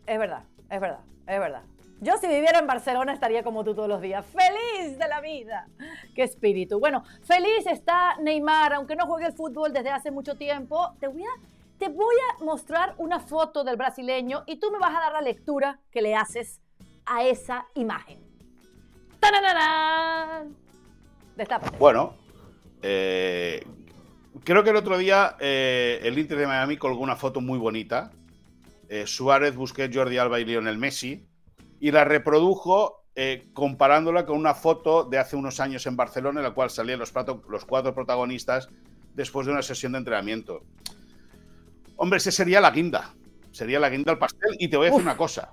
Es 0.06 0.19
verdad, 0.19 0.43
es 0.69 0.82
verdad, 0.82 0.99
es 1.25 1.39
verdad. 1.39 1.62
Yo 2.01 2.17
si 2.17 2.27
viviera 2.27 2.59
en 2.59 2.67
Barcelona 2.67 3.12
estaría 3.12 3.43
como 3.43 3.65
tú 3.65 3.75
todos 3.75 3.89
los 3.89 4.01
días, 4.01 4.25
feliz 4.25 4.97
de 4.97 5.07
la 5.09 5.19
vida. 5.19 5.67
Qué 6.15 6.23
espíritu. 6.23 6.79
Bueno, 6.79 7.03
feliz 7.23 7.65
está 7.65 8.15
Neymar, 8.21 8.73
aunque 8.73 8.95
no 8.95 9.05
juegue 9.05 9.27
el 9.27 9.33
fútbol 9.33 9.73
desde 9.73 9.89
hace 9.89 10.09
mucho 10.09 10.35
tiempo. 10.35 10.95
Te 10.99 11.07
voy 11.07 11.23
a, 11.23 12.43
mostrar 12.43 12.95
una 12.97 13.19
foto 13.19 13.65
del 13.65 13.75
brasileño 13.75 14.43
y 14.47 14.59
tú 14.59 14.71
me 14.71 14.79
vas 14.79 14.95
a 14.95 15.01
dar 15.01 15.12
la 15.12 15.21
lectura 15.21 15.81
que 15.91 16.01
le 16.01 16.15
haces 16.15 16.62
a 17.05 17.25
esa 17.25 17.67
imagen. 17.75 18.19
¡Tarararán! 19.19 20.55
Destápate. 21.35 21.77
Bueno, 21.77 22.15
eh, 22.81 23.65
creo 24.45 24.63
que 24.63 24.69
el 24.69 24.77
otro 24.77 24.97
día 24.97 25.35
eh, 25.41 25.99
el 26.03 26.17
Inter 26.17 26.38
de 26.38 26.47
Miami 26.47 26.77
colgó 26.77 27.01
una 27.01 27.17
foto 27.17 27.41
muy 27.41 27.59
bonita. 27.59 28.12
Eh, 28.88 29.05
Suárez, 29.05 29.55
Busquets, 29.55 29.93
Jordi 29.93 30.17
Alba 30.17 30.39
y 30.39 30.45
Lionel 30.45 30.77
Messi 30.77 31.29
y 31.80 31.92
la 31.92 32.04
reprodujo 32.04 33.06
eh, 33.15 33.50
comparándola 33.54 34.26
con 34.26 34.38
una 34.38 34.54
foto 34.54 35.04
de 35.04 35.18
hace 35.18 35.36
unos 35.36 35.60
años 35.60 35.86
en 35.88 35.96
Barcelona 35.96 36.39
en 36.39 36.46
la 36.46 36.54
cual 36.54 36.70
salían 36.70 37.00
los, 37.00 37.13
los 37.50 37.65
cuatro 37.65 37.94
protagonistas 37.94 38.70
después 39.13 39.46
de 39.46 39.54
una 39.54 39.62
sesión 39.62 39.94
de 39.94 40.00
entrenamiento. 40.00 40.62
Hombre, 41.98 42.18
ese 42.18 42.32
sería 42.32 42.62
la 42.62 42.72
guinda. 42.72 43.13
Sería 43.52 43.80
la 43.80 43.89
guinda 43.89 44.13
al 44.13 44.20
pastel. 44.20 44.56
Y 44.60 44.70
te 44.70 44.78
voy 44.78 44.88
a 44.88 44.89
decir 44.92 45.04
una 45.04 45.18
cosa. 45.18 45.52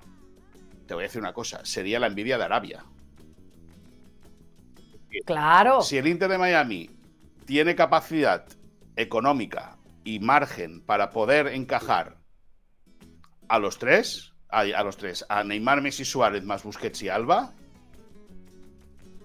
Te 0.87 0.95
voy 0.95 1.03
a 1.03 1.07
decir 1.07 1.21
una 1.21 1.33
cosa. 1.33 1.65
Sería 1.65 1.99
la 1.99 2.07
envidia 2.07 2.39
de 2.39 2.45
Arabia. 2.45 2.85
Claro. 5.25 5.83
Si 5.83 5.97
el 5.97 6.07
Inter 6.07 6.31
de 6.31 6.39
Miami 6.39 6.91
tiene 7.47 7.75
capacidad 7.75 8.47
económica 8.95 9.79
y 10.05 10.21
margen 10.21 10.85
para 10.85 11.11
poder 11.11 11.49
encajar 11.49 12.19
a 13.49 13.59
los 13.59 13.79
tres, 13.79 14.36
a, 14.61 14.83
los 14.83 14.97
tres, 14.97 15.25
a 15.29 15.45
Neymar, 15.45 15.83
Messi, 15.83 16.05
Suárez, 16.05 16.42
más 16.42 16.62
Busquets 16.62 17.03
y 17.03 17.09
Alba, 17.09 17.53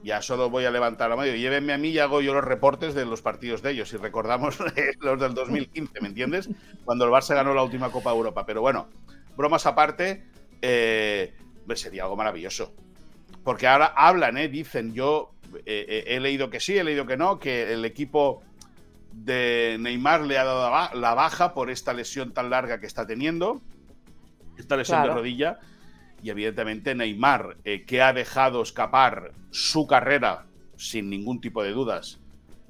ya 0.04 0.22
solo 0.22 0.50
voy 0.50 0.66
a 0.66 0.72
levantar 0.72 1.10
la 1.10 1.16
mano. 1.16 1.34
Llévenme 1.34 1.74
a 1.74 1.78
mí 1.78 1.90
y 1.90 2.00
hago 2.00 2.22
yo 2.22 2.34
los 2.34 2.44
reportes 2.44 2.94
de 2.96 3.06
los 3.06 3.22
partidos 3.22 3.62
de 3.62 3.72
ellos. 3.72 3.94
Y 3.94 3.98
recordamos 3.98 4.58
los 5.00 5.20
del 5.20 5.34
2015, 5.34 6.02
¿me 6.02 6.08
entiendes? 6.08 6.50
Cuando 6.84 7.06
el 7.06 7.12
Barça 7.12 7.36
ganó 7.36 7.54
la 7.54 7.64
última 7.64 7.92
Copa 7.92 8.12
Europa. 8.12 8.46
Pero 8.46 8.62
bueno, 8.62 8.90
bromas 9.38 9.66
aparte, 9.66 10.24
eh, 10.62 11.34
sería 11.76 12.04
algo 12.04 12.16
maravilloso. 12.16 12.74
Porque 13.44 13.68
ahora 13.68 13.94
hablan, 13.96 14.38
¿eh? 14.38 14.50
dicen, 14.50 14.94
yo 14.94 15.32
eh, 15.66 15.86
eh, 15.88 16.04
he 16.08 16.20
leído 16.20 16.50
que 16.50 16.60
sí, 16.60 16.78
he 16.78 16.84
leído 16.84 17.06
que 17.06 17.18
no, 17.18 17.40
que 17.40 17.72
el 17.74 17.86
equipo 17.86 18.44
de 19.14 19.78
Neymar 19.80 20.22
le 20.22 20.38
ha 20.38 20.46
dado 20.46 20.96
la 20.96 21.14
baja 21.14 21.54
por 21.54 21.70
esta 21.70 21.94
lesión 21.94 22.34
tan 22.34 22.50
larga 22.50 22.80
que 22.80 22.88
está 22.88 23.06
teniendo 23.06 23.62
esta 24.62 24.78
lesión 24.78 25.04
de 25.04 25.10
rodilla. 25.10 25.60
Y 26.24 26.30
evidentemente 26.30 26.94
Neymar, 26.96 27.58
eh, 27.64 27.84
que 27.86 28.02
ha 28.02 28.14
dejado 28.14 28.62
escapar 28.62 29.32
su 29.50 29.88
carrera 29.88 30.46
sin 30.78 31.10
ningún 31.10 31.42
tipo 31.42 31.64
de 31.64 31.72
dudas, 31.72 32.22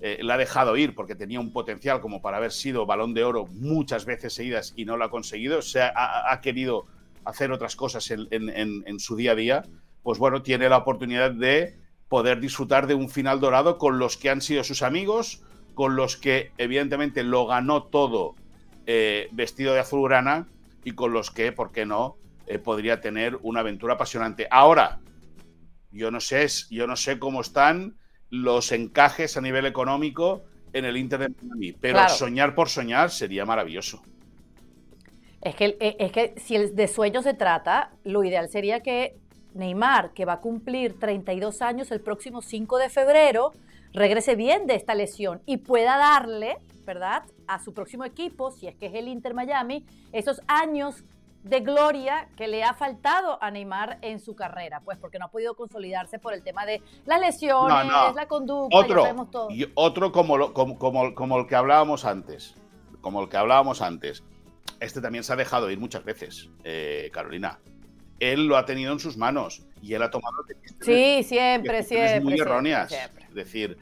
eh, 0.04 0.18
la 0.24 0.34
ha 0.34 0.38
dejado 0.38 0.78
ir 0.78 0.96
porque 0.96 1.14
tenía 1.14 1.40
un 1.40 1.54
potencial 1.54 2.02
como 2.02 2.24
para 2.24 2.38
haber 2.38 2.52
sido 2.52 2.88
balón 2.88 3.14
de 3.14 3.24
oro 3.24 3.46
muchas 3.46 4.06
veces 4.06 4.34
seguidas 4.34 4.74
y 4.76 4.86
no 4.86 4.98
lo 4.98 5.06
ha 5.06 5.12
conseguido. 5.12 5.62
Se 5.62 5.82
ha, 5.82 6.40
querido 6.42 6.88
hacer 7.24 7.52
otras 7.52 7.76
cosas 7.76 8.10
en, 8.10 9.00
su 9.00 9.16
día 9.16 9.34
a 9.34 9.36
día. 9.36 9.64
Pues 10.02 10.18
bueno, 10.18 10.42
tiene 10.42 10.70
la 10.70 10.78
oportunidad 10.78 11.32
de 11.32 11.78
poder 12.10 12.40
disfrutar 12.40 12.88
de 12.88 12.96
un 12.96 13.10
final 13.10 13.40
dorado 13.40 13.78
con 13.78 14.00
los 14.00 14.18
que 14.18 14.32
han 14.32 14.42
sido 14.42 14.64
sus 14.64 14.82
amigos, 14.82 15.44
con 15.76 15.96
los 15.96 16.18
que 16.18 16.52
evidentemente 16.58 17.24
lo 17.24 17.46
ganó 17.46 17.84
todo 17.84 18.34
eh, 18.88 19.30
vestido 19.32 19.76
de 19.76 19.82
azulgrana 19.82 20.48
y 20.84 20.94
con 20.94 21.14
los 21.14 21.32
que, 21.32 21.52
¿por 21.52 21.72
qué 21.72 21.86
no?, 21.86 22.18
eh, 22.48 22.60
podría 22.60 23.00
tener 23.00 23.38
una 23.44 23.62
aventura 23.62 23.94
apasionante. 23.94 24.48
Ahora, 24.50 25.00
yo 25.92 26.12
no 26.12 26.20
sé, 26.20 26.48
yo 26.70 26.88
no 26.88 26.96
sé 26.96 27.20
cómo 27.20 27.42
están 27.42 27.96
los 28.30 28.72
encajes 28.72 29.38
a 29.38 29.42
nivel 29.42 29.66
económico 29.66 30.44
en 30.74 30.86
el 30.86 30.98
Inter 30.98 31.20
de 31.20 31.30
Miami. 31.30 31.74
Pero 31.74 32.08
soñar 32.10 32.56
por 32.56 32.70
soñar 32.70 33.12
sería 33.12 33.46
maravilloso. 33.46 34.02
Es 35.42 35.56
que, 35.56 35.78
eh, 35.80 35.96
es 36.00 36.12
que 36.12 36.34
si 36.38 36.58
de 36.58 36.88
sueño 36.88 37.22
se 37.22 37.34
trata, 37.34 37.92
lo 38.04 38.24
ideal 38.24 38.50
sería 38.50 38.82
que 38.82 39.18
Neymar, 39.54 40.14
que 40.14 40.26
va 40.26 40.34
a 40.34 40.40
cumplir 40.40 40.98
32 41.00 41.62
años 41.62 41.92
el 41.92 42.00
próximo 42.00 42.42
5 42.42 42.78
de 42.78 42.90
febrero, 42.90 43.54
regrese 43.94 44.36
bien 44.36 44.68
de 44.68 44.76
esta 44.76 44.96
lesión 44.96 45.42
y 45.46 45.58
pueda 45.58 45.98
darle, 45.98 46.58
¿verdad?, 46.86 47.24
a 47.48 47.64
su 47.64 47.74
próximo 47.74 48.06
equipo, 48.06 48.52
si 48.52 48.68
es 48.68 48.76
que 48.76 48.88
es 48.88 48.94
el 48.94 49.08
Inter 49.08 49.34
Miami, 49.34 49.86
esos 50.12 50.42
años 50.48 51.04
de 51.44 51.60
gloria 51.62 52.30
que 52.38 52.48
le 52.48 52.64
ha 52.64 52.74
faltado 52.74 53.42
a 53.42 53.50
Neymar 53.50 53.98
en 54.02 54.20
su 54.20 54.36
carrera, 54.36 54.82
pues 54.82 54.98
porque 54.98 55.18
no 55.18 55.26
ha 55.26 55.32
podido 55.32 55.56
consolidarse 55.56 56.20
por 56.20 56.34
el 56.34 56.44
tema 56.44 56.66
de 56.66 56.82
las 57.06 57.20
lesiones, 57.20 57.88
la 58.16 58.28
conducta, 58.28 58.78
otro, 58.78 59.50
Y 59.50 59.68
otro 59.74 60.12
como, 60.12 60.54
como, 60.54 60.78
como, 60.78 61.16
como 61.16 61.40
el 61.40 61.48
que 61.48 61.56
hablábamos 61.56 62.06
antes, 62.06 62.56
como 63.02 63.24
el 63.24 63.30
que 63.30 63.38
hablábamos 63.38 63.82
antes. 63.82 64.24
Este 64.80 65.02
también 65.02 65.24
se 65.24 65.34
ha 65.34 65.36
dejado 65.36 65.70
ir 65.70 65.80
muchas 65.80 66.04
veces, 66.04 66.50
eh, 66.64 67.10
Carolina. 67.12 67.60
Él 68.20 68.46
lo 68.46 68.56
ha 68.56 68.66
tenido 68.66 68.94
en 68.94 69.00
sus 69.00 69.18
manos 69.18 69.64
y 69.82 69.96
él 69.96 70.04
ha 70.04 70.12
tomado 70.12 70.44
Sí, 70.82 71.24
siempre, 71.24 71.84
siempre. 71.84 72.22
Muy 72.22 72.40
erróneas. 72.40 72.92
Es 72.92 73.10
decir, 73.34 73.78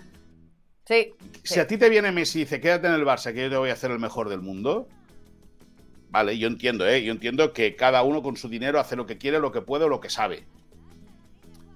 sí, 0.85 1.13
si 1.43 1.59
a 1.59 1.67
ti 1.67 1.77
te 1.77 1.89
viene 1.89 2.11
Messi 2.11 2.39
y 2.39 2.43
dice 2.43 2.59
quédate 2.59 2.87
en 2.87 2.93
el 2.93 3.05
Barça, 3.05 3.33
que 3.33 3.43
yo 3.43 3.49
te 3.49 3.57
voy 3.57 3.69
a 3.69 3.73
hacer 3.73 3.91
el 3.91 3.99
mejor 3.99 4.29
del 4.29 4.41
mundo, 4.41 4.87
Vale, 6.11 6.37
yo 6.37 6.47
entiendo, 6.47 6.87
¿eh? 6.87 7.03
Yo 7.03 7.11
entiendo 7.11 7.53
que 7.53 7.75
cada 7.75 8.01
uno 8.01 8.23
con 8.23 8.35
su 8.35 8.49
dinero 8.49 8.79
hace 8.79 8.95
lo 8.95 9.05
que 9.05 9.17
quiere, 9.17 9.39
lo 9.39 9.51
que 9.51 9.61
puede 9.61 9.85
o 9.85 9.89
lo 9.89 10.01
que 10.01 10.09
sabe. 10.09 10.43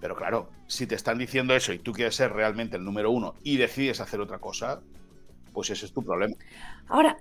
Pero 0.02 0.16
claro, 0.16 0.50
si 0.68 0.88
te 0.88 0.96
están 0.96 1.18
diciendo 1.18 1.56
eso 1.56 1.72
y 1.72 1.80
tú 1.80 1.94
quieres 1.94 2.16
ser 2.16 2.34
realmente 2.34 2.78
el 2.78 2.84
número 2.84 3.12
uno 3.12 3.36
y 3.44 3.58
decides 3.58 4.02
hacer 4.02 4.20
otra 4.20 4.40
cosa, 4.40 4.82
pues 5.54 5.70
ese 5.70 5.86
es 5.86 5.94
tu 5.94 6.02
problema. 6.02 6.36
Ahora, 6.88 7.18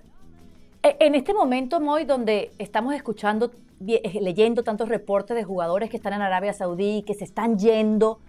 e, 0.81 0.97
en 0.99 1.13
este 1.13 1.33
momento, 1.33 1.79
Moy, 1.79 2.05
donde 2.05 2.51
estamos 2.57 2.95
escuchando, 2.95 3.51
leyendo 3.79 4.63
tantos 4.63 4.89
reportes 4.89 5.37
de 5.37 5.43
jugadores 5.43 5.91
que 5.91 5.97
están 5.97 6.13
en 6.13 6.23
Arabia 6.23 6.51
Saudí, 6.51 7.03
que 7.05 7.13
se 7.13 7.25
están 7.25 7.59
yendo, 7.59 8.19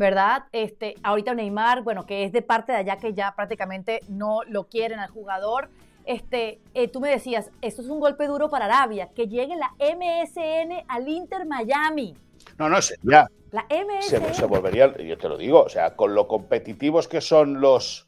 ¿verdad? 0.00 0.46
Este, 0.50 0.96
ahorita 1.04 1.34
Neymar, 1.34 1.82
bueno, 1.82 2.06
que 2.06 2.24
es 2.24 2.32
de 2.32 2.42
parte 2.42 2.72
de 2.72 2.78
allá 2.78 2.96
que 2.96 3.14
ya 3.14 3.32
prácticamente 3.36 4.00
no 4.08 4.40
lo 4.48 4.64
quieren 4.64 4.98
al 4.98 5.10
jugador 5.10 5.68
este, 6.04 6.58
eh, 6.74 6.88
tú 6.88 7.00
me 7.00 7.10
decías, 7.10 7.50
esto 7.62 7.82
es 7.82 7.88
un 7.88 8.00
golpe 8.00 8.26
duro 8.26 8.50
para 8.50 8.64
Arabia, 8.64 9.10
que 9.14 9.28
llegue 9.28 9.54
la 9.56 9.72
MSN 9.78 10.84
al 10.88 11.08
Inter 11.08 11.46
Miami. 11.46 12.16
No, 12.58 12.68
no, 12.68 12.78
ya. 13.02 13.28
La 13.52 13.66
MSN. 13.70 14.34
Se, 14.34 14.44
volvería, 14.46 14.96
yo 14.96 15.18
te 15.18 15.28
lo 15.28 15.36
digo, 15.36 15.62
o 15.62 15.68
sea, 15.68 15.94
con 15.96 16.14
lo 16.14 16.26
competitivos 16.26 17.06
que 17.06 17.20
son 17.20 17.60
los. 17.60 18.06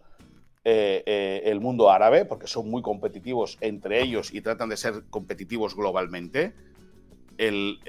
Eh, 0.64 1.02
eh, 1.06 1.42
el 1.46 1.60
mundo 1.60 1.90
árabe, 1.90 2.24
porque 2.24 2.46
son 2.46 2.70
muy 2.70 2.82
competitivos 2.82 3.58
entre 3.60 4.00
ellos 4.00 4.32
y 4.32 4.40
tratan 4.42 4.68
de 4.68 4.76
ser 4.76 5.04
competitivos 5.10 5.74
globalmente. 5.74 6.54
El, 7.38 7.80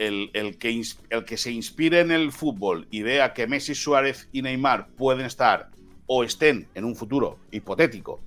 que, 0.60 0.84
el 1.10 1.25
que 1.25 1.38
se 1.38 1.51
inspire 1.51 1.99
en 1.99 2.12
el 2.12 2.32
fútbol 2.32 2.88
y 2.89 3.01
vea 3.01 3.34
que 3.34 3.45
Messi, 3.47 3.75
Suárez 3.75 4.27
y 4.32 4.41
Neymar 4.41 4.88
pueden 4.89 5.25
estar 5.25 5.69
o 6.08 6.23
estén 6.23 6.67
en 6.73 6.86
un 6.86 6.95
futuro 6.95 7.39
hipotético 7.51 8.21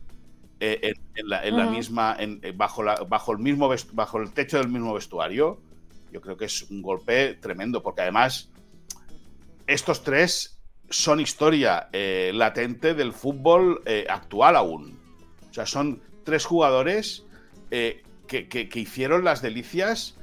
eh, 0.58 0.94
en, 1.14 1.28
la, 1.28 1.66
misma, 1.66 2.16
eh, 2.18 2.52
bajo, 2.56 2.82
la, 2.82 2.94
bajo, 3.06 3.32
el 3.32 3.38
mismo 3.38 3.70
bajo 3.92 4.18
el 4.18 4.32
techo 4.32 4.56
del 4.56 4.68
mismo 4.68 4.94
vestuario, 4.94 5.60
yo 6.10 6.20
creo 6.22 6.38
que 6.38 6.46
es 6.46 6.70
un 6.70 6.80
golpe 6.80 7.34
tremendo, 7.34 7.82
porque 7.82 8.00
además 8.00 8.48
estos 9.66 10.02
tres 10.02 10.58
son 10.88 11.20
historia 11.20 11.88
eh, 11.92 12.30
latente 12.32 12.94
del 12.94 13.12
fútbol 13.12 13.82
actual 14.08 14.56
aún. 14.56 14.98
O 15.50 15.52
sea, 15.52 15.66
son 15.66 16.00
tres 16.24 16.46
jugadores 16.46 17.26
que, 17.68 18.70
hicieron 18.74 19.24
las 19.24 19.42
delicias 19.42 20.16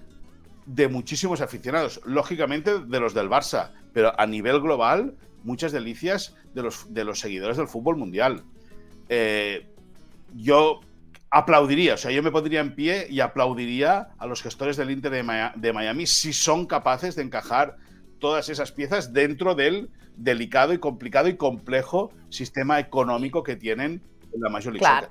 de 0.65 0.87
muchísimos 0.87 1.41
aficionados, 1.41 2.01
lógicamente 2.05 2.79
de 2.79 2.99
los 2.99 3.13
del 3.13 3.29
Barça, 3.29 3.71
pero 3.93 4.17
a 4.19 4.25
nivel 4.25 4.61
global, 4.61 5.15
muchas 5.43 5.71
delicias 5.71 6.35
de 6.53 6.63
los, 6.63 6.93
de 6.93 7.03
los 7.03 7.19
seguidores 7.19 7.57
del 7.57 7.67
fútbol 7.67 7.97
mundial. 7.97 8.43
Eh, 9.09 9.67
yo 10.35 10.81
aplaudiría, 11.29 11.95
o 11.95 11.97
sea, 11.97 12.11
yo 12.11 12.23
me 12.23 12.31
pondría 12.31 12.61
en 12.61 12.75
pie 12.75 13.07
y 13.09 13.19
aplaudiría 13.19 14.09
a 14.17 14.27
los 14.27 14.41
gestores 14.41 14.77
del 14.77 14.91
Inter 14.91 15.11
de 15.55 15.73
Miami 15.73 16.05
si 16.05 16.31
son 16.31 16.65
capaces 16.65 17.15
de 17.15 17.23
encajar 17.23 17.77
todas 18.19 18.49
esas 18.49 18.71
piezas 18.71 19.13
dentro 19.13 19.55
del 19.55 19.89
delicado 20.15 20.73
y 20.73 20.77
complicado 20.77 21.27
y 21.27 21.35
complejo 21.35 22.11
sistema 22.29 22.79
económico 22.79 23.43
que 23.43 23.55
tienen 23.55 24.01
en 24.33 24.41
la 24.41 24.49
League 24.49 24.79
claro. 24.79 25.09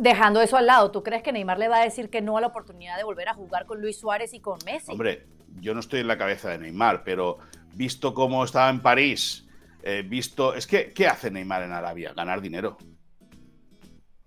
Dejando 0.00 0.40
eso 0.40 0.56
al 0.56 0.64
lado, 0.64 0.90
¿tú 0.90 1.02
crees 1.02 1.22
que 1.22 1.30
Neymar 1.30 1.58
le 1.58 1.68
va 1.68 1.76
a 1.76 1.84
decir 1.84 2.08
que 2.08 2.22
no 2.22 2.38
a 2.38 2.40
la 2.40 2.46
oportunidad 2.46 2.96
de 2.96 3.04
volver 3.04 3.28
a 3.28 3.34
jugar 3.34 3.66
con 3.66 3.82
Luis 3.82 3.98
Suárez 3.98 4.32
y 4.32 4.40
con 4.40 4.58
Messi? 4.64 4.90
Hombre, 4.90 5.26
yo 5.60 5.74
no 5.74 5.80
estoy 5.80 6.00
en 6.00 6.08
la 6.08 6.16
cabeza 6.16 6.48
de 6.48 6.56
Neymar, 6.56 7.04
pero 7.04 7.36
visto 7.74 8.14
cómo 8.14 8.42
estaba 8.42 8.70
en 8.70 8.80
París, 8.80 9.46
eh, 9.82 10.02
visto... 10.02 10.54
Es 10.54 10.66
que, 10.66 10.94
¿qué 10.94 11.06
hace 11.06 11.30
Neymar 11.30 11.64
en 11.64 11.72
Arabia? 11.72 12.14
Ganar 12.14 12.40
dinero. 12.40 12.78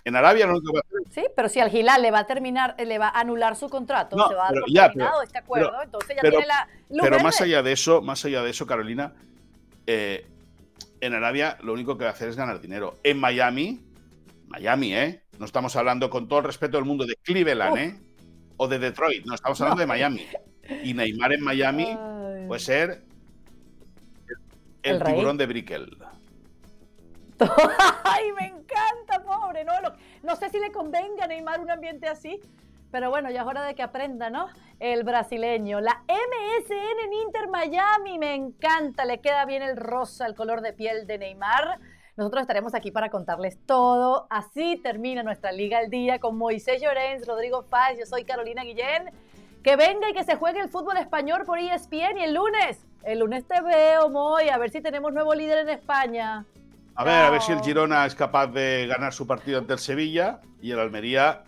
En 0.06 0.16
Arabia 0.16 0.46
no 0.46 0.54
lo 0.54 0.74
va 0.74 0.82
a 0.82 0.84
hacer. 0.88 1.24
Sí, 1.24 1.32
pero 1.36 1.50
si 1.50 1.60
al 1.60 1.76
Hilal 1.76 2.04
le 2.04 2.12
va 2.12 2.20
a 2.20 2.28
terminar, 2.28 2.76
le 2.78 3.00
va 3.00 3.08
a 3.08 3.22
anular 3.22 3.56
su 3.56 3.68
contrato, 3.68 4.16
se 4.28 4.36
va 4.36 4.50
a 4.50 4.52
dar 4.52 4.62
por 4.62 4.72
terminado 4.72 5.24
este 5.24 5.40
acuerdo, 5.40 5.82
entonces 5.82 6.16
ya 6.16 6.30
tiene 6.30 6.46
la 6.46 6.68
Pero 7.02 7.20
más 7.20 7.42
allá 7.42 7.64
de 7.64 7.72
eso, 7.72 8.04
más 8.04 8.24
allá 8.26 8.44
de 8.44 8.52
eso, 8.52 8.68
Carolina, 8.68 9.16
eh, 9.88 10.28
en 11.02 11.14
Arabia 11.16 11.58
lo 11.64 11.74
único 11.74 11.98
que 11.98 12.04
va 12.04 12.12
a 12.12 12.14
hacer 12.14 12.30
es 12.30 12.36
ganar 12.36 12.62
dinero. 12.62 13.00
En 13.04 13.20
Miami, 13.20 13.82
Miami, 14.50 14.94
¿eh? 14.94 15.23
No 15.44 15.48
estamos 15.48 15.76
hablando 15.76 16.10
con 16.10 16.30
todo 16.30 16.40
el 16.40 16.46
respeto 16.46 16.78
del 16.78 16.86
mundo 16.86 17.06
de 17.06 17.18
Cleveland, 17.18 17.78
¿eh? 17.78 18.00
O 18.56 18.70
de 18.70 18.80
Detroit, 18.80 19.26
no, 19.26 19.36
estamos 19.36 19.60
hablando 19.60 19.82
de 19.82 19.88
Miami. 19.88 20.26
Y 20.86 20.94
Neymar 20.94 21.34
en 21.34 21.44
Miami 21.44 21.98
puede 22.48 22.62
ser 22.62 23.04
el, 24.84 25.04
tiburón 25.04 25.36
de 25.36 25.46
Brickell. 25.46 25.98
¡Ay, 28.06 28.32
me 28.40 28.48
encanta, 28.48 29.22
pobre! 29.22 29.66
No, 29.66 29.74
no 30.24 30.36
sé 30.38 30.50
si 30.50 30.60
le 30.60 30.72
convenga 30.72 31.26
a 31.26 31.28
Neymar 31.28 31.60
un 31.60 31.72
ambiente 31.72 32.08
así, 32.08 32.40
pero 32.90 33.10
bueno, 33.10 33.30
ya 33.30 33.42
es 33.42 33.46
hora 33.46 33.66
de 33.66 33.76
que 33.76 33.84
aprenda, 33.84 34.30
¿no? 34.30 34.48
El 34.80 35.04
brasileño. 35.04 35.82
La 35.82 36.06
MSN 36.08 37.04
en 37.04 37.14
Inter 37.22 37.50
Miami, 37.50 38.18
me 38.18 38.34
encanta, 38.34 39.04
le 39.04 39.20
queda 39.20 39.44
bien 39.44 39.62
el 39.62 39.76
rosa, 39.76 40.26
el 40.26 40.36
color 40.36 40.62
de 40.62 40.72
piel 40.72 41.06
de 41.06 41.18
Neymar. 41.18 41.82
Nosotros 42.16 42.42
estaremos 42.42 42.76
aquí 42.76 42.92
para 42.92 43.10
contarles 43.10 43.58
todo. 43.66 44.28
Así 44.30 44.80
termina 44.84 45.24
nuestra 45.24 45.52
Liga 45.52 45.80
al 45.80 45.90
Día 45.90 46.20
con 46.20 46.38
Moisés 46.38 46.82
Llorens, 46.82 47.26
Rodrigo 47.26 47.64
Paz, 47.64 47.98
yo 47.98 48.06
soy 48.06 48.24
Carolina 48.24 48.64
Guillén. 48.64 49.10
Que 49.64 49.76
venga 49.76 50.10
y 50.10 50.14
que 50.14 50.24
se 50.24 50.36
juegue 50.36 50.60
el 50.60 50.70
fútbol 50.70 50.98
español 50.98 51.44
por 51.46 51.58
ESPN 51.58 52.18
y 52.18 52.24
el 52.24 52.34
lunes, 52.34 52.86
el 53.04 53.20
lunes 53.20 53.48
te 53.48 53.62
veo, 53.62 54.10
Moy, 54.10 54.50
a 54.50 54.58
ver 54.58 54.70
si 54.70 54.82
tenemos 54.82 55.14
nuevo 55.14 55.34
líder 55.34 55.60
en 55.60 55.70
España. 55.70 56.46
A 56.96 57.04
ver, 57.04 57.26
a 57.26 57.30
ver 57.30 57.42
si 57.42 57.52
el 57.52 57.62
Girona 57.62 58.06
es 58.06 58.14
capaz 58.14 58.48
de 58.48 58.86
ganar 58.88 59.14
su 59.14 59.26
partido 59.26 59.60
ante 59.60 59.74
el 59.74 59.80
Sevilla 59.80 60.42
y 60.62 60.72
el 60.72 60.80
Almería 60.80 61.44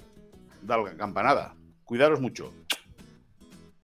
da 0.62 0.78
la 0.78 0.96
campanada. 0.98 1.56
Cuidaros 1.84 2.20
mucho. 2.20 2.52